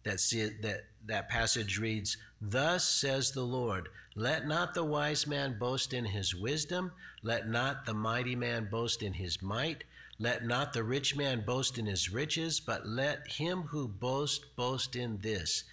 That, 0.05 0.19
that, 0.63 0.85
that 1.07 1.29
passage 1.29 1.79
reads, 1.79 2.19
Thus 2.41 2.87
says 2.87 3.33
the 3.33 3.43
Lord, 3.43 3.89
let 4.15 4.47
not 4.47 4.75
the 4.75 4.85
wise 4.85 5.27
man 5.27 5.57
boast 5.59 5.95
in 5.95 6.05
his 6.05 6.35
wisdom, 6.35 6.93
let 7.23 7.49
not 7.49 7.87
the 7.87 7.95
mighty 7.95 8.37
man 8.37 8.69
boast 8.71 9.03
in 9.03 9.15
his 9.15 9.41
might, 9.41 9.85
let 10.23 10.47
not 10.47 10.73
the 10.73 10.85
rich 10.85 11.17
man 11.17 11.41
boast 11.45 11.79
in 11.79 11.87
his 11.87 12.13
riches, 12.13 12.61
but 12.61 12.87
let 12.87 13.27
him 13.27 13.63
who 13.63 13.89
boasts 13.89 14.45
boast 14.55 14.95
in 14.95 15.19
this, 15.19 15.65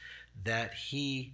that 0.43 0.73
he 0.73 1.33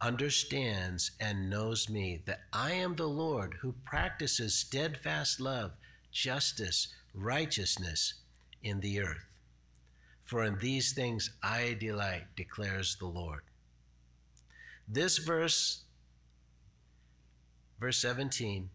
understands 0.00 1.12
and 1.20 1.48
knows 1.48 1.88
me, 1.88 2.20
that 2.26 2.40
I 2.52 2.72
am 2.72 2.96
the 2.96 3.06
Lord 3.06 3.58
who 3.60 3.76
practices 3.84 4.56
steadfast 4.56 5.38
love, 5.38 5.70
justice, 6.10 6.88
righteousness 7.14 8.14
in 8.60 8.80
the 8.80 9.00
earth. 9.00 9.28
For 10.24 10.42
in 10.42 10.58
these 10.58 10.92
things 10.92 11.30
I 11.44 11.76
delight, 11.78 12.24
declares 12.34 12.96
the 12.96 13.06
Lord. 13.06 13.42
This 14.88 15.18
verse, 15.18 15.82
verse 17.78 17.98
17, 17.98 18.68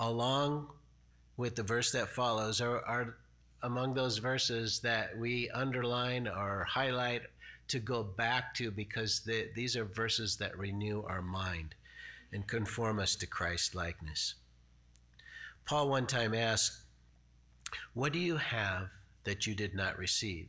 along 0.00 0.66
with 1.38 1.54
the 1.54 1.62
verse 1.62 1.92
that 1.92 2.10
follows 2.10 2.60
are, 2.60 2.84
are 2.84 3.16
among 3.62 3.94
those 3.94 4.18
verses 4.18 4.80
that 4.80 5.16
we 5.16 5.48
underline 5.50 6.28
or 6.28 6.64
highlight 6.64 7.22
to 7.68 7.78
go 7.78 8.02
back 8.02 8.54
to 8.54 8.70
because 8.70 9.20
the, 9.20 9.48
these 9.54 9.76
are 9.76 9.84
verses 9.84 10.36
that 10.36 10.58
renew 10.58 11.02
our 11.04 11.22
mind 11.22 11.74
and 12.32 12.46
conform 12.46 12.98
us 12.98 13.14
to 13.14 13.26
Christ 13.26 13.74
likeness. 13.74 14.34
Paul 15.64 15.88
one 15.88 16.06
time 16.06 16.34
asked, 16.34 16.80
What 17.94 18.12
do 18.12 18.18
you 18.18 18.36
have 18.36 18.88
that 19.24 19.46
you 19.46 19.54
did 19.54 19.74
not 19.74 19.96
receive? 19.96 20.48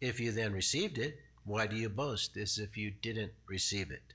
If 0.00 0.18
you 0.18 0.32
then 0.32 0.52
received 0.52 0.98
it, 0.98 1.20
why 1.44 1.66
do 1.66 1.76
you 1.76 1.88
boast 1.88 2.36
as 2.36 2.58
if 2.58 2.76
you 2.76 2.90
didn't 2.90 3.32
receive 3.46 3.90
it? 3.90 4.14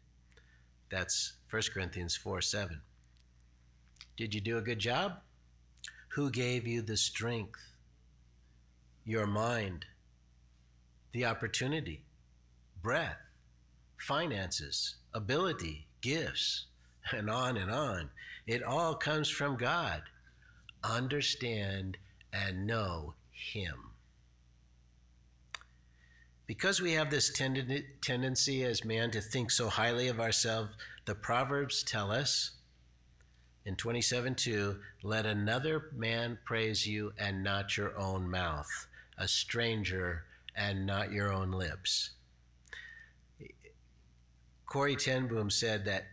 That's 0.91 1.33
1 1.49 1.61
Corinthians 1.73 2.15
4 2.15 2.41
7. 2.41 2.81
Did 4.17 4.33
you 4.35 4.41
do 4.41 4.57
a 4.57 4.61
good 4.61 4.79
job? 4.79 5.13
Who 6.09 6.29
gave 6.29 6.67
you 6.67 6.81
the 6.81 6.97
strength, 6.97 7.61
your 9.05 9.25
mind, 9.27 9.85
the 11.13 11.25
opportunity, 11.25 12.05
breath, 12.81 13.17
finances, 13.97 14.95
ability, 15.13 15.87
gifts, 16.01 16.65
and 17.11 17.29
on 17.29 17.57
and 17.57 17.71
on? 17.71 18.09
It 18.45 18.63
all 18.63 18.95
comes 18.95 19.29
from 19.29 19.57
God. 19.57 20.03
Understand 20.83 21.97
and 22.31 22.67
know 22.67 23.15
Him. 23.31 23.89
because 26.45 26.81
we 26.81 26.91
have 26.93 27.09
this 27.09 27.31
tend- 27.31 27.83
tendency 28.01 28.63
as 28.63 28.83
man 28.85 29.09
to 29.11 29.21
think 29.21 29.49
so 29.49 29.69
highly 29.69 30.07
of 30.07 30.19
ourselves, 30.19 30.71
the 31.05 31.15
Proverbs 31.15 31.83
tell 31.83 32.11
us 32.11 32.51
in 33.65 33.75
27 33.75 34.35
2 34.35 34.79
let 35.03 35.25
another 35.25 35.89
man 35.95 36.37
praise 36.45 36.85
you 36.85 37.13
and 37.17 37.43
not 37.43 37.77
your 37.77 37.97
own 37.97 38.29
mouth, 38.29 38.87
a 39.17 39.27
stranger 39.27 40.23
and 40.55 40.85
not 40.85 41.11
your 41.11 41.31
own 41.31 41.51
lips. 41.51 42.11
Corrie 44.65 44.95
ten 44.95 45.27
Boom 45.27 45.49
said 45.49 45.85
that 45.85 46.05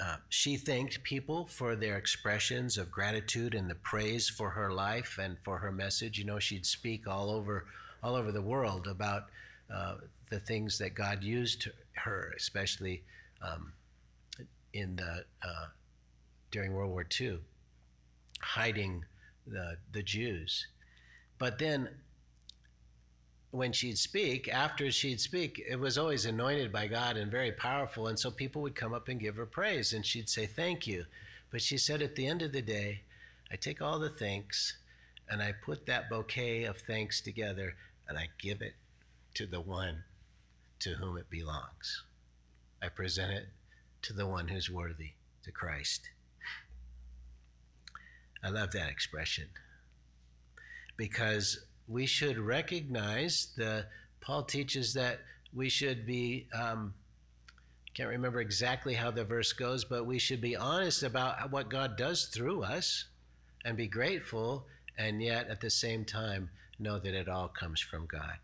uh, 0.00 0.16
she 0.28 0.56
thanked 0.56 1.02
people 1.02 1.46
for 1.46 1.76
their 1.76 1.98
expressions 1.98 2.78
of 2.78 2.90
gratitude 2.90 3.54
and 3.54 3.68
the 3.68 3.74
praise 3.74 4.28
for 4.28 4.50
her 4.50 4.72
life 4.72 5.18
and 5.20 5.36
for 5.42 5.58
her 5.58 5.70
message. 5.70 6.18
You 6.18 6.24
know, 6.24 6.38
she'd 6.38 6.64
speak 6.64 7.06
all 7.06 7.30
over, 7.30 7.66
all 8.02 8.14
over 8.14 8.32
the 8.32 8.40
world 8.40 8.86
about 8.86 9.24
uh, 9.72 9.96
the 10.30 10.40
things 10.40 10.78
that 10.78 10.94
God 10.94 11.22
used 11.22 11.68
her, 11.92 12.32
especially 12.36 13.02
um, 13.42 13.72
in 14.72 14.96
the 14.96 15.24
uh, 15.42 15.66
during 16.50 16.72
World 16.72 16.90
War 16.90 17.06
II, 17.20 17.38
hiding 18.40 19.04
the 19.46 19.76
the 19.92 20.02
Jews. 20.02 20.66
But 21.38 21.58
then 21.58 21.88
when 23.50 23.72
she'd 23.72 23.98
speak, 23.98 24.48
after 24.48 24.90
she'd 24.90 25.20
speak, 25.20 25.60
it 25.68 25.78
was 25.78 25.98
always 25.98 26.24
anointed 26.24 26.70
by 26.72 26.86
God 26.86 27.16
and 27.16 27.30
very 27.30 27.50
powerful. 27.50 28.06
And 28.06 28.18
so 28.18 28.30
people 28.30 28.62
would 28.62 28.76
come 28.76 28.94
up 28.94 29.08
and 29.08 29.18
give 29.18 29.36
her 29.36 29.46
praise 29.46 29.92
and 29.92 30.06
she'd 30.06 30.28
say, 30.28 30.46
Thank 30.46 30.86
you. 30.86 31.04
But 31.50 31.62
she 31.62 31.78
said, 31.78 32.02
At 32.02 32.14
the 32.14 32.26
end 32.26 32.42
of 32.42 32.52
the 32.52 32.62
day, 32.62 33.02
I 33.50 33.56
take 33.56 33.82
all 33.82 33.98
the 33.98 34.10
thanks 34.10 34.76
and 35.28 35.42
I 35.42 35.52
put 35.52 35.86
that 35.86 36.08
bouquet 36.08 36.64
of 36.64 36.78
thanks 36.78 37.20
together 37.20 37.74
and 38.08 38.16
I 38.16 38.28
give 38.38 38.62
it 38.62 38.74
to 39.34 39.46
the 39.46 39.60
one 39.60 40.04
to 40.80 40.90
whom 40.90 41.16
it 41.16 41.28
belongs. 41.28 42.04
I 42.82 42.88
present 42.88 43.32
it 43.32 43.48
to 44.02 44.12
the 44.12 44.26
one 44.26 44.48
who's 44.48 44.70
worthy, 44.70 45.12
to 45.44 45.52
Christ. 45.52 46.10
I 48.42 48.48
love 48.48 48.72
that 48.72 48.88
expression 48.88 49.48
because 50.96 51.64
we 51.88 52.06
should 52.06 52.38
recognize 52.38 53.48
the 53.56 53.86
Paul 54.20 54.44
teaches 54.44 54.94
that 54.94 55.20
we 55.52 55.68
should 55.68 56.06
be 56.06 56.46
um, 56.54 56.94
can't 57.94 58.08
remember 58.08 58.40
exactly 58.40 58.94
how 58.94 59.10
the 59.10 59.24
verse 59.24 59.52
goes, 59.52 59.84
but 59.84 60.06
we 60.06 60.18
should 60.18 60.40
be 60.40 60.56
honest 60.56 61.02
about 61.02 61.50
what 61.50 61.68
God 61.68 61.96
does 61.96 62.26
through 62.26 62.62
us 62.62 63.06
and 63.64 63.76
be 63.76 63.88
grateful, 63.88 64.66
and 64.96 65.22
yet 65.22 65.48
at 65.48 65.60
the 65.60 65.70
same 65.70 66.04
time 66.04 66.50
know 66.78 66.98
that 66.98 67.14
it 67.14 67.28
all 67.28 67.48
comes 67.48 67.80
from 67.80 68.06
God. 68.06 68.38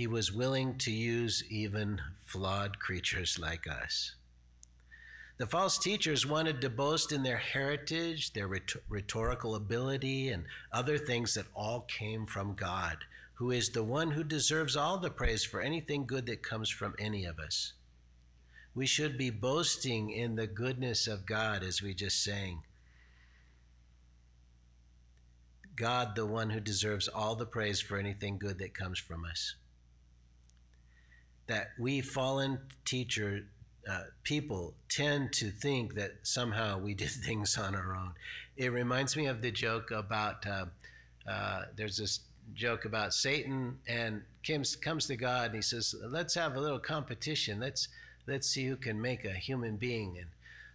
He 0.00 0.06
was 0.06 0.32
willing 0.32 0.78
to 0.78 0.90
use 0.90 1.44
even 1.50 2.00
flawed 2.24 2.78
creatures 2.78 3.38
like 3.38 3.66
us. 3.66 4.14
The 5.36 5.46
false 5.46 5.76
teachers 5.76 6.24
wanted 6.26 6.62
to 6.62 6.70
boast 6.70 7.12
in 7.12 7.22
their 7.22 7.36
heritage, 7.36 8.32
their 8.32 8.48
rhetorical 8.88 9.54
ability, 9.54 10.30
and 10.30 10.46
other 10.72 10.96
things 10.96 11.34
that 11.34 11.48
all 11.54 11.82
came 11.82 12.24
from 12.24 12.54
God, 12.54 12.96
who 13.34 13.50
is 13.50 13.68
the 13.68 13.84
one 13.84 14.12
who 14.12 14.24
deserves 14.24 14.74
all 14.74 14.96
the 14.96 15.10
praise 15.10 15.44
for 15.44 15.60
anything 15.60 16.06
good 16.06 16.24
that 16.24 16.42
comes 16.42 16.70
from 16.70 16.94
any 16.98 17.26
of 17.26 17.38
us. 17.38 17.74
We 18.74 18.86
should 18.86 19.18
be 19.18 19.28
boasting 19.28 20.08
in 20.08 20.34
the 20.34 20.46
goodness 20.46 21.06
of 21.08 21.26
God, 21.26 21.62
as 21.62 21.82
we 21.82 21.92
just 21.92 22.24
sang. 22.24 22.62
God, 25.76 26.16
the 26.16 26.24
one 26.24 26.48
who 26.48 26.60
deserves 26.60 27.06
all 27.06 27.36
the 27.36 27.44
praise 27.44 27.82
for 27.82 27.98
anything 27.98 28.38
good 28.38 28.58
that 28.60 28.72
comes 28.72 28.98
from 28.98 29.26
us. 29.26 29.56
That 31.50 31.72
we 31.80 32.00
fallen 32.00 32.60
teacher 32.84 33.42
uh, 33.90 34.02
people 34.22 34.72
tend 34.88 35.32
to 35.32 35.50
think 35.50 35.94
that 35.94 36.12
somehow 36.22 36.78
we 36.78 36.94
did 36.94 37.10
things 37.26 37.58
on 37.58 37.74
our 37.74 37.96
own. 37.96 38.12
It 38.56 38.68
reminds 38.68 39.16
me 39.16 39.26
of 39.26 39.42
the 39.42 39.50
joke 39.50 39.90
about 39.90 40.46
uh, 40.46 40.66
uh, 41.28 41.62
there's 41.76 41.96
this 41.96 42.20
joke 42.54 42.84
about 42.84 43.14
Satan 43.14 43.78
and 43.88 44.22
comes 44.46 44.76
comes 44.76 45.06
to 45.06 45.16
God 45.16 45.46
and 45.46 45.56
he 45.56 45.62
says, 45.62 45.92
"Let's 46.06 46.34
have 46.34 46.54
a 46.54 46.60
little 46.60 46.78
competition. 46.78 47.58
Let's 47.58 47.88
let's 48.28 48.46
see 48.46 48.66
who 48.66 48.76
can 48.76 49.00
make 49.00 49.24
a 49.24 49.32
human 49.32 49.76
being." 49.76 50.18
And 50.18 50.28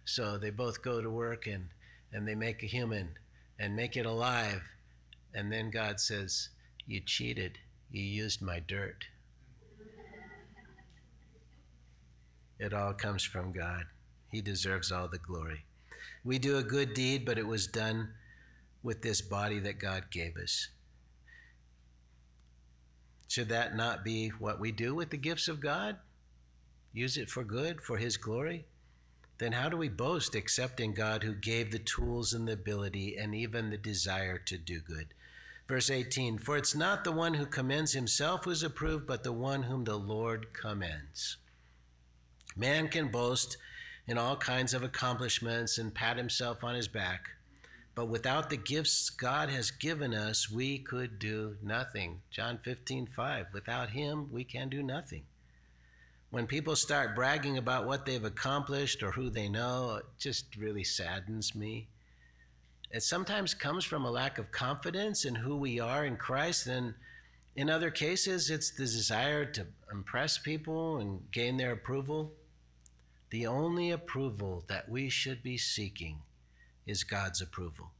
so 0.04 0.36
they 0.36 0.50
both 0.50 0.82
go 0.82 1.00
to 1.00 1.08
work 1.08 1.46
and 1.46 1.68
and 2.12 2.28
they 2.28 2.34
make 2.34 2.62
a 2.62 2.66
human 2.66 3.16
and 3.58 3.74
make 3.74 3.96
it 3.96 4.04
alive. 4.04 4.62
And 5.34 5.50
then 5.50 5.70
God 5.70 6.00
says, 6.00 6.50
"You 6.86 7.00
cheated. 7.00 7.58
You 7.90 8.02
used 8.02 8.42
my 8.42 8.60
dirt." 8.60 9.06
It 12.58 12.72
all 12.72 12.94
comes 12.94 13.22
from 13.22 13.52
God. 13.52 13.84
He 14.30 14.40
deserves 14.40 14.90
all 14.90 15.08
the 15.08 15.18
glory. 15.18 15.64
We 16.24 16.38
do 16.38 16.58
a 16.58 16.62
good 16.62 16.94
deed, 16.94 17.24
but 17.24 17.38
it 17.38 17.46
was 17.46 17.66
done 17.66 18.10
with 18.82 19.02
this 19.02 19.20
body 19.20 19.58
that 19.60 19.78
God 19.78 20.10
gave 20.10 20.36
us. 20.36 20.68
Should 23.28 23.48
that 23.48 23.76
not 23.76 24.04
be 24.04 24.28
what 24.28 24.60
we 24.60 24.72
do 24.72 24.94
with 24.94 25.10
the 25.10 25.16
gifts 25.16 25.48
of 25.48 25.60
God? 25.60 25.96
Use 26.92 27.16
it 27.16 27.28
for 27.28 27.44
good, 27.44 27.82
for 27.82 27.98
His 27.98 28.16
glory? 28.16 28.66
Then 29.38 29.52
how 29.52 29.68
do 29.68 29.76
we 29.76 29.88
boast 29.88 30.34
except 30.34 30.80
in 30.80 30.94
God 30.94 31.22
who 31.22 31.34
gave 31.34 31.70
the 31.70 31.78
tools 31.78 32.32
and 32.32 32.48
the 32.48 32.52
ability 32.52 33.16
and 33.16 33.34
even 33.34 33.70
the 33.70 33.76
desire 33.76 34.38
to 34.38 34.56
do 34.56 34.80
good? 34.80 35.08
Verse 35.68 35.90
18 35.90 36.38
For 36.38 36.56
it's 36.56 36.74
not 36.74 37.04
the 37.04 37.12
one 37.12 37.34
who 37.34 37.44
commends 37.44 37.92
himself 37.92 38.44
who 38.44 38.50
is 38.50 38.62
approved, 38.62 39.06
but 39.06 39.24
the 39.24 39.32
one 39.32 39.64
whom 39.64 39.84
the 39.84 39.98
Lord 39.98 40.52
commends. 40.54 41.36
Man 42.56 42.88
can 42.88 43.08
boast 43.08 43.58
in 44.06 44.16
all 44.16 44.36
kinds 44.36 44.72
of 44.72 44.82
accomplishments 44.82 45.76
and 45.76 45.94
pat 45.94 46.16
himself 46.16 46.64
on 46.64 46.74
his 46.74 46.88
back, 46.88 47.28
but 47.94 48.06
without 48.06 48.48
the 48.48 48.56
gifts 48.56 49.10
God 49.10 49.50
has 49.50 49.70
given 49.70 50.14
us, 50.14 50.50
we 50.50 50.78
could 50.78 51.18
do 51.18 51.56
nothing. 51.62 52.22
John 52.30 52.58
15, 52.62 53.08
5. 53.08 53.46
Without 53.52 53.90
him, 53.90 54.32
we 54.32 54.42
can 54.42 54.70
do 54.70 54.82
nothing. 54.82 55.24
When 56.30 56.46
people 56.46 56.76
start 56.76 57.14
bragging 57.14 57.58
about 57.58 57.86
what 57.86 58.06
they've 58.06 58.24
accomplished 58.24 59.02
or 59.02 59.12
who 59.12 59.28
they 59.28 59.48
know, 59.48 59.96
it 59.96 60.04
just 60.18 60.56
really 60.56 60.84
saddens 60.84 61.54
me. 61.54 61.88
It 62.90 63.02
sometimes 63.02 63.52
comes 63.52 63.84
from 63.84 64.04
a 64.04 64.10
lack 64.10 64.38
of 64.38 64.50
confidence 64.50 65.24
in 65.24 65.34
who 65.34 65.56
we 65.56 65.78
are 65.78 66.06
in 66.06 66.16
Christ, 66.16 66.66
and 66.66 66.94
in 67.54 67.68
other 67.68 67.90
cases, 67.90 68.50
it's 68.50 68.70
the 68.70 68.84
desire 68.84 69.44
to 69.44 69.66
impress 69.92 70.38
people 70.38 70.98
and 70.98 71.30
gain 71.32 71.56
their 71.56 71.72
approval. 71.72 72.32
The 73.30 73.46
only 73.46 73.90
approval 73.90 74.64
that 74.68 74.88
we 74.88 75.08
should 75.08 75.42
be 75.42 75.58
seeking 75.58 76.18
is 76.86 77.04
God's 77.04 77.40
approval. 77.40 77.90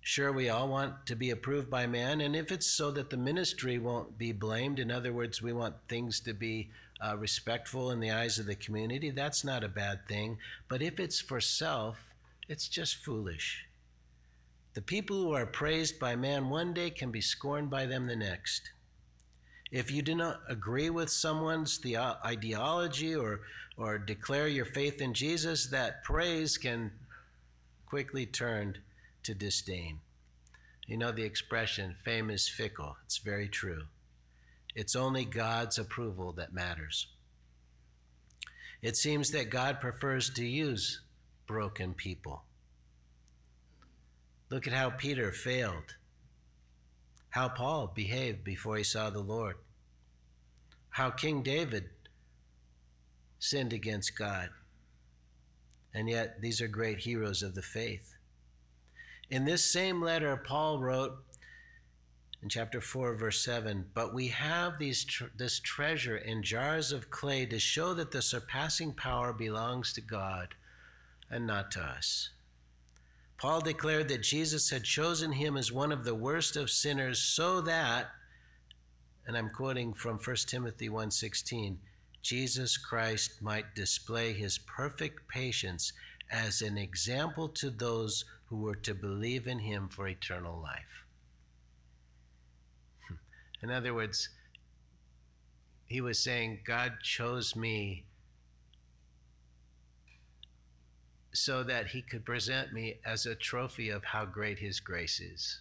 Sure, 0.00 0.32
we 0.32 0.48
all 0.48 0.68
want 0.68 1.06
to 1.06 1.14
be 1.14 1.30
approved 1.30 1.70
by 1.70 1.86
man, 1.86 2.20
and 2.20 2.34
if 2.34 2.50
it's 2.50 2.66
so 2.66 2.90
that 2.90 3.10
the 3.10 3.16
ministry 3.16 3.78
won't 3.78 4.18
be 4.18 4.32
blamed, 4.32 4.78
in 4.78 4.90
other 4.90 5.12
words, 5.12 5.42
we 5.42 5.52
want 5.52 5.76
things 5.88 6.20
to 6.20 6.32
be 6.32 6.70
uh, 7.00 7.16
respectful 7.16 7.90
in 7.90 8.00
the 8.00 8.10
eyes 8.10 8.38
of 8.38 8.46
the 8.46 8.54
community, 8.54 9.10
that's 9.10 9.44
not 9.44 9.64
a 9.64 9.68
bad 9.68 10.06
thing. 10.06 10.38
But 10.68 10.82
if 10.82 11.00
it's 11.00 11.20
for 11.20 11.40
self, 11.40 11.98
it's 12.48 12.68
just 12.68 12.96
foolish. 12.96 13.66
The 14.74 14.82
people 14.82 15.16
who 15.16 15.32
are 15.32 15.46
praised 15.46 15.98
by 15.98 16.16
man 16.16 16.48
one 16.48 16.74
day 16.74 16.90
can 16.90 17.10
be 17.10 17.20
scorned 17.20 17.70
by 17.70 17.86
them 17.86 18.06
the 18.06 18.16
next. 18.16 18.70
If 19.70 19.90
you 19.90 20.02
do 20.02 20.14
not 20.14 20.40
agree 20.48 20.90
with 20.90 21.10
someone's 21.10 21.78
the 21.78 21.96
ideology 21.98 23.14
or, 23.14 23.40
or 23.80 23.98
declare 23.98 24.46
your 24.46 24.64
faith 24.64 25.00
in 25.00 25.14
Jesus, 25.14 25.66
that 25.68 26.04
praise 26.04 26.58
can 26.58 26.92
quickly 27.86 28.26
turn 28.26 28.76
to 29.22 29.34
disdain. 29.34 29.98
You 30.86 30.98
know 30.98 31.10
the 31.10 31.24
expression, 31.24 31.96
fame 32.04 32.30
is 32.30 32.48
fickle. 32.48 32.96
It's 33.04 33.18
very 33.18 33.48
true. 33.48 33.84
It's 34.74 34.94
only 34.94 35.24
God's 35.24 35.78
approval 35.78 36.32
that 36.32 36.52
matters. 36.52 37.08
It 38.82 38.96
seems 38.96 39.30
that 39.30 39.50
God 39.50 39.80
prefers 39.80 40.30
to 40.34 40.44
use 40.44 41.00
broken 41.46 41.94
people. 41.94 42.44
Look 44.50 44.66
at 44.66 44.72
how 44.72 44.90
Peter 44.90 45.32
failed 45.32 45.94
how 47.30 47.48
Paul 47.48 47.92
behaved 47.94 48.44
before 48.44 48.76
he 48.76 48.84
saw 48.84 49.08
the 49.08 49.20
Lord, 49.20 49.56
how 50.90 51.10
King 51.10 51.42
David 51.42 51.88
sinned 53.40 53.72
against 53.72 54.16
God. 54.16 54.50
And 55.92 56.08
yet, 56.08 56.40
these 56.40 56.60
are 56.60 56.68
great 56.68 57.00
heroes 57.00 57.42
of 57.42 57.56
the 57.56 57.62
faith. 57.62 58.14
In 59.28 59.44
this 59.44 59.64
same 59.64 60.00
letter, 60.00 60.36
Paul 60.36 60.78
wrote 60.78 61.16
in 62.40 62.48
chapter 62.48 62.80
4, 62.80 63.16
verse 63.16 63.44
7 63.44 63.90
But 63.92 64.14
we 64.14 64.28
have 64.28 64.78
these 64.78 65.04
tr- 65.04 65.24
this 65.36 65.58
treasure 65.58 66.16
in 66.16 66.44
jars 66.44 66.92
of 66.92 67.10
clay 67.10 67.44
to 67.46 67.58
show 67.58 67.92
that 67.94 68.12
the 68.12 68.22
surpassing 68.22 68.92
power 68.92 69.32
belongs 69.32 69.92
to 69.94 70.00
God 70.00 70.54
and 71.28 71.44
not 71.44 71.72
to 71.72 71.80
us. 71.80 72.30
Paul 73.36 73.60
declared 73.60 74.08
that 74.08 74.22
Jesus 74.22 74.70
had 74.70 74.84
chosen 74.84 75.32
him 75.32 75.56
as 75.56 75.72
one 75.72 75.90
of 75.90 76.04
the 76.04 76.14
worst 76.14 76.56
of 76.56 76.70
sinners 76.70 77.18
so 77.18 77.60
that 77.62 78.10
and 79.26 79.36
I'm 79.36 79.50
quoting 79.50 79.94
from 79.94 80.18
1 80.18 80.48
Timothy 80.48 80.88
1:16, 80.88 81.78
Jesus 82.22 82.76
Christ 82.76 83.40
might 83.40 83.74
display 83.74 84.32
his 84.32 84.58
perfect 84.58 85.28
patience 85.28 85.92
as 86.30 86.62
an 86.62 86.76
example 86.76 87.48
to 87.48 87.70
those 87.70 88.24
who 88.46 88.58
were 88.58 88.76
to 88.76 88.94
believe 88.94 89.46
in 89.46 89.60
him 89.60 89.88
for 89.88 90.06
eternal 90.06 90.60
life. 90.60 91.04
In 93.62 93.70
other 93.70 93.94
words, 93.94 94.28
he 95.86 96.00
was 96.00 96.18
saying, 96.18 96.60
God 96.64 96.94
chose 97.02 97.56
me 97.56 98.04
so 101.32 101.62
that 101.62 101.88
he 101.88 102.02
could 102.02 102.24
present 102.24 102.72
me 102.72 102.98
as 103.04 103.26
a 103.26 103.34
trophy 103.34 103.88
of 103.90 104.04
how 104.04 104.24
great 104.24 104.58
his 104.58 104.80
grace 104.80 105.20
is. 105.20 105.60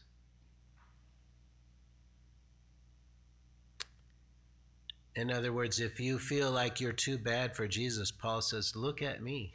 In 5.15 5.31
other 5.31 5.51
words, 5.51 5.79
if 5.79 5.99
you 5.99 6.19
feel 6.19 6.51
like 6.51 6.79
you're 6.79 6.93
too 6.93 7.17
bad 7.17 7.55
for 7.55 7.67
Jesus, 7.67 8.11
Paul 8.11 8.41
says, 8.41 8.75
Look 8.75 9.01
at 9.01 9.21
me. 9.21 9.53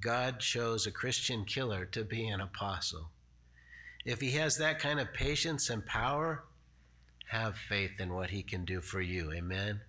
God 0.00 0.40
chose 0.40 0.86
a 0.86 0.90
Christian 0.90 1.44
killer 1.44 1.84
to 1.86 2.04
be 2.04 2.28
an 2.28 2.40
apostle. 2.40 3.08
If 4.04 4.20
he 4.20 4.32
has 4.32 4.56
that 4.58 4.78
kind 4.78 5.00
of 5.00 5.12
patience 5.14 5.70
and 5.70 5.84
power, 5.84 6.44
have 7.28 7.56
faith 7.56 7.98
in 7.98 8.14
what 8.14 8.30
he 8.30 8.42
can 8.42 8.64
do 8.64 8.80
for 8.80 9.00
you. 9.00 9.32
Amen. 9.32 9.80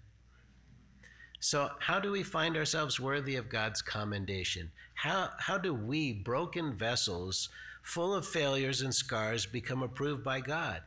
So, 1.39 1.69
how 1.80 1.99
do 1.99 2.12
we 2.12 2.23
find 2.23 2.58
ourselves 2.58 2.99
worthy 2.99 3.36
of 3.36 3.49
God's 3.49 3.82
commendation? 3.82 4.71
How, 4.95 5.30
how 5.38 5.60
do 5.60 5.73
we, 5.73 6.13
broken 6.13 6.75
vessels, 6.75 7.49
full 7.84 8.15
of 8.15 8.27
failures 8.27 8.82
and 8.82 8.93
scars, 8.93 9.45
become 9.45 9.84
approved 9.84 10.23
by 10.23 10.39
God? 10.39 10.82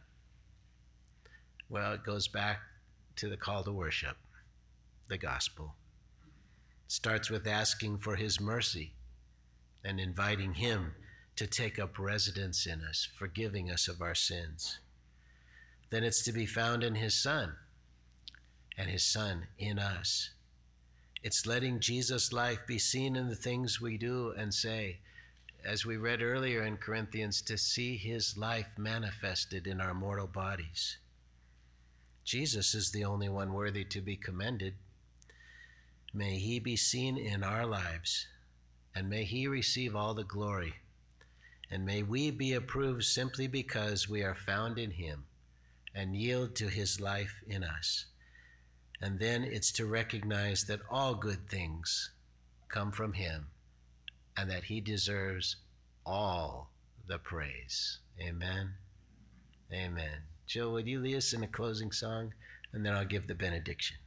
Well, 1.70 1.92
it 1.92 2.02
goes 2.02 2.26
back 2.26 2.58
to 3.14 3.28
the 3.28 3.36
call 3.36 3.62
to 3.62 3.70
worship, 3.70 4.16
the 5.08 5.16
gospel. 5.16 5.76
It 6.84 6.90
starts 6.90 7.30
with 7.30 7.46
asking 7.46 7.98
for 7.98 8.16
his 8.16 8.40
mercy 8.40 8.94
and 9.84 10.00
inviting 10.00 10.54
him 10.54 10.94
to 11.36 11.46
take 11.46 11.78
up 11.78 11.96
residence 11.96 12.66
in 12.66 12.82
us, 12.82 13.08
forgiving 13.16 13.70
us 13.70 13.86
of 13.86 14.02
our 14.02 14.16
sins. 14.16 14.80
Then 15.90 16.02
it's 16.02 16.24
to 16.24 16.32
be 16.32 16.44
found 16.44 16.82
in 16.82 16.96
his 16.96 17.14
son 17.14 17.54
and 18.76 18.90
his 18.90 19.04
son 19.04 19.46
in 19.56 19.78
us. 19.78 20.30
It's 21.22 21.46
letting 21.46 21.78
Jesus' 21.78 22.32
life 22.32 22.66
be 22.66 22.78
seen 22.78 23.14
in 23.14 23.28
the 23.28 23.36
things 23.36 23.80
we 23.80 23.96
do 23.96 24.34
and 24.36 24.52
say. 24.52 24.98
As 25.64 25.86
we 25.86 25.96
read 25.96 26.20
earlier 26.20 26.64
in 26.64 26.78
Corinthians, 26.78 27.40
to 27.42 27.56
see 27.56 27.96
his 27.96 28.36
life 28.36 28.68
manifested 28.76 29.68
in 29.68 29.80
our 29.80 29.94
mortal 29.94 30.26
bodies. 30.26 30.96
Jesus 32.24 32.74
is 32.74 32.90
the 32.90 33.04
only 33.04 33.28
one 33.28 33.52
worthy 33.52 33.84
to 33.84 34.00
be 34.00 34.16
commended. 34.16 34.74
May 36.12 36.38
he 36.38 36.58
be 36.58 36.76
seen 36.76 37.16
in 37.16 37.42
our 37.42 37.66
lives, 37.66 38.26
and 38.94 39.08
may 39.08 39.24
he 39.24 39.46
receive 39.46 39.94
all 39.94 40.14
the 40.14 40.24
glory. 40.24 40.74
And 41.70 41.84
may 41.86 42.02
we 42.02 42.30
be 42.30 42.52
approved 42.52 43.04
simply 43.04 43.46
because 43.46 44.08
we 44.08 44.22
are 44.22 44.34
found 44.34 44.78
in 44.78 44.90
him 44.90 45.24
and 45.94 46.16
yield 46.16 46.56
to 46.56 46.68
his 46.68 47.00
life 47.00 47.42
in 47.46 47.62
us. 47.62 48.06
And 49.00 49.18
then 49.18 49.44
it's 49.44 49.72
to 49.72 49.86
recognize 49.86 50.64
that 50.64 50.80
all 50.90 51.14
good 51.14 51.48
things 51.48 52.10
come 52.68 52.92
from 52.92 53.12
him 53.12 53.46
and 54.36 54.50
that 54.50 54.64
he 54.64 54.80
deserves 54.80 55.56
all 56.04 56.70
the 57.06 57.18
praise. 57.18 57.98
Amen. 58.20 58.74
Amen. 59.72 60.29
Jill, 60.50 60.72
would 60.72 60.88
you 60.88 60.98
lead 60.98 61.14
us 61.14 61.32
in 61.32 61.44
a 61.44 61.46
closing 61.46 61.92
song? 61.92 62.34
And 62.72 62.84
then 62.84 62.92
I'll 62.92 63.04
give 63.04 63.28
the 63.28 63.36
benediction. 63.36 63.98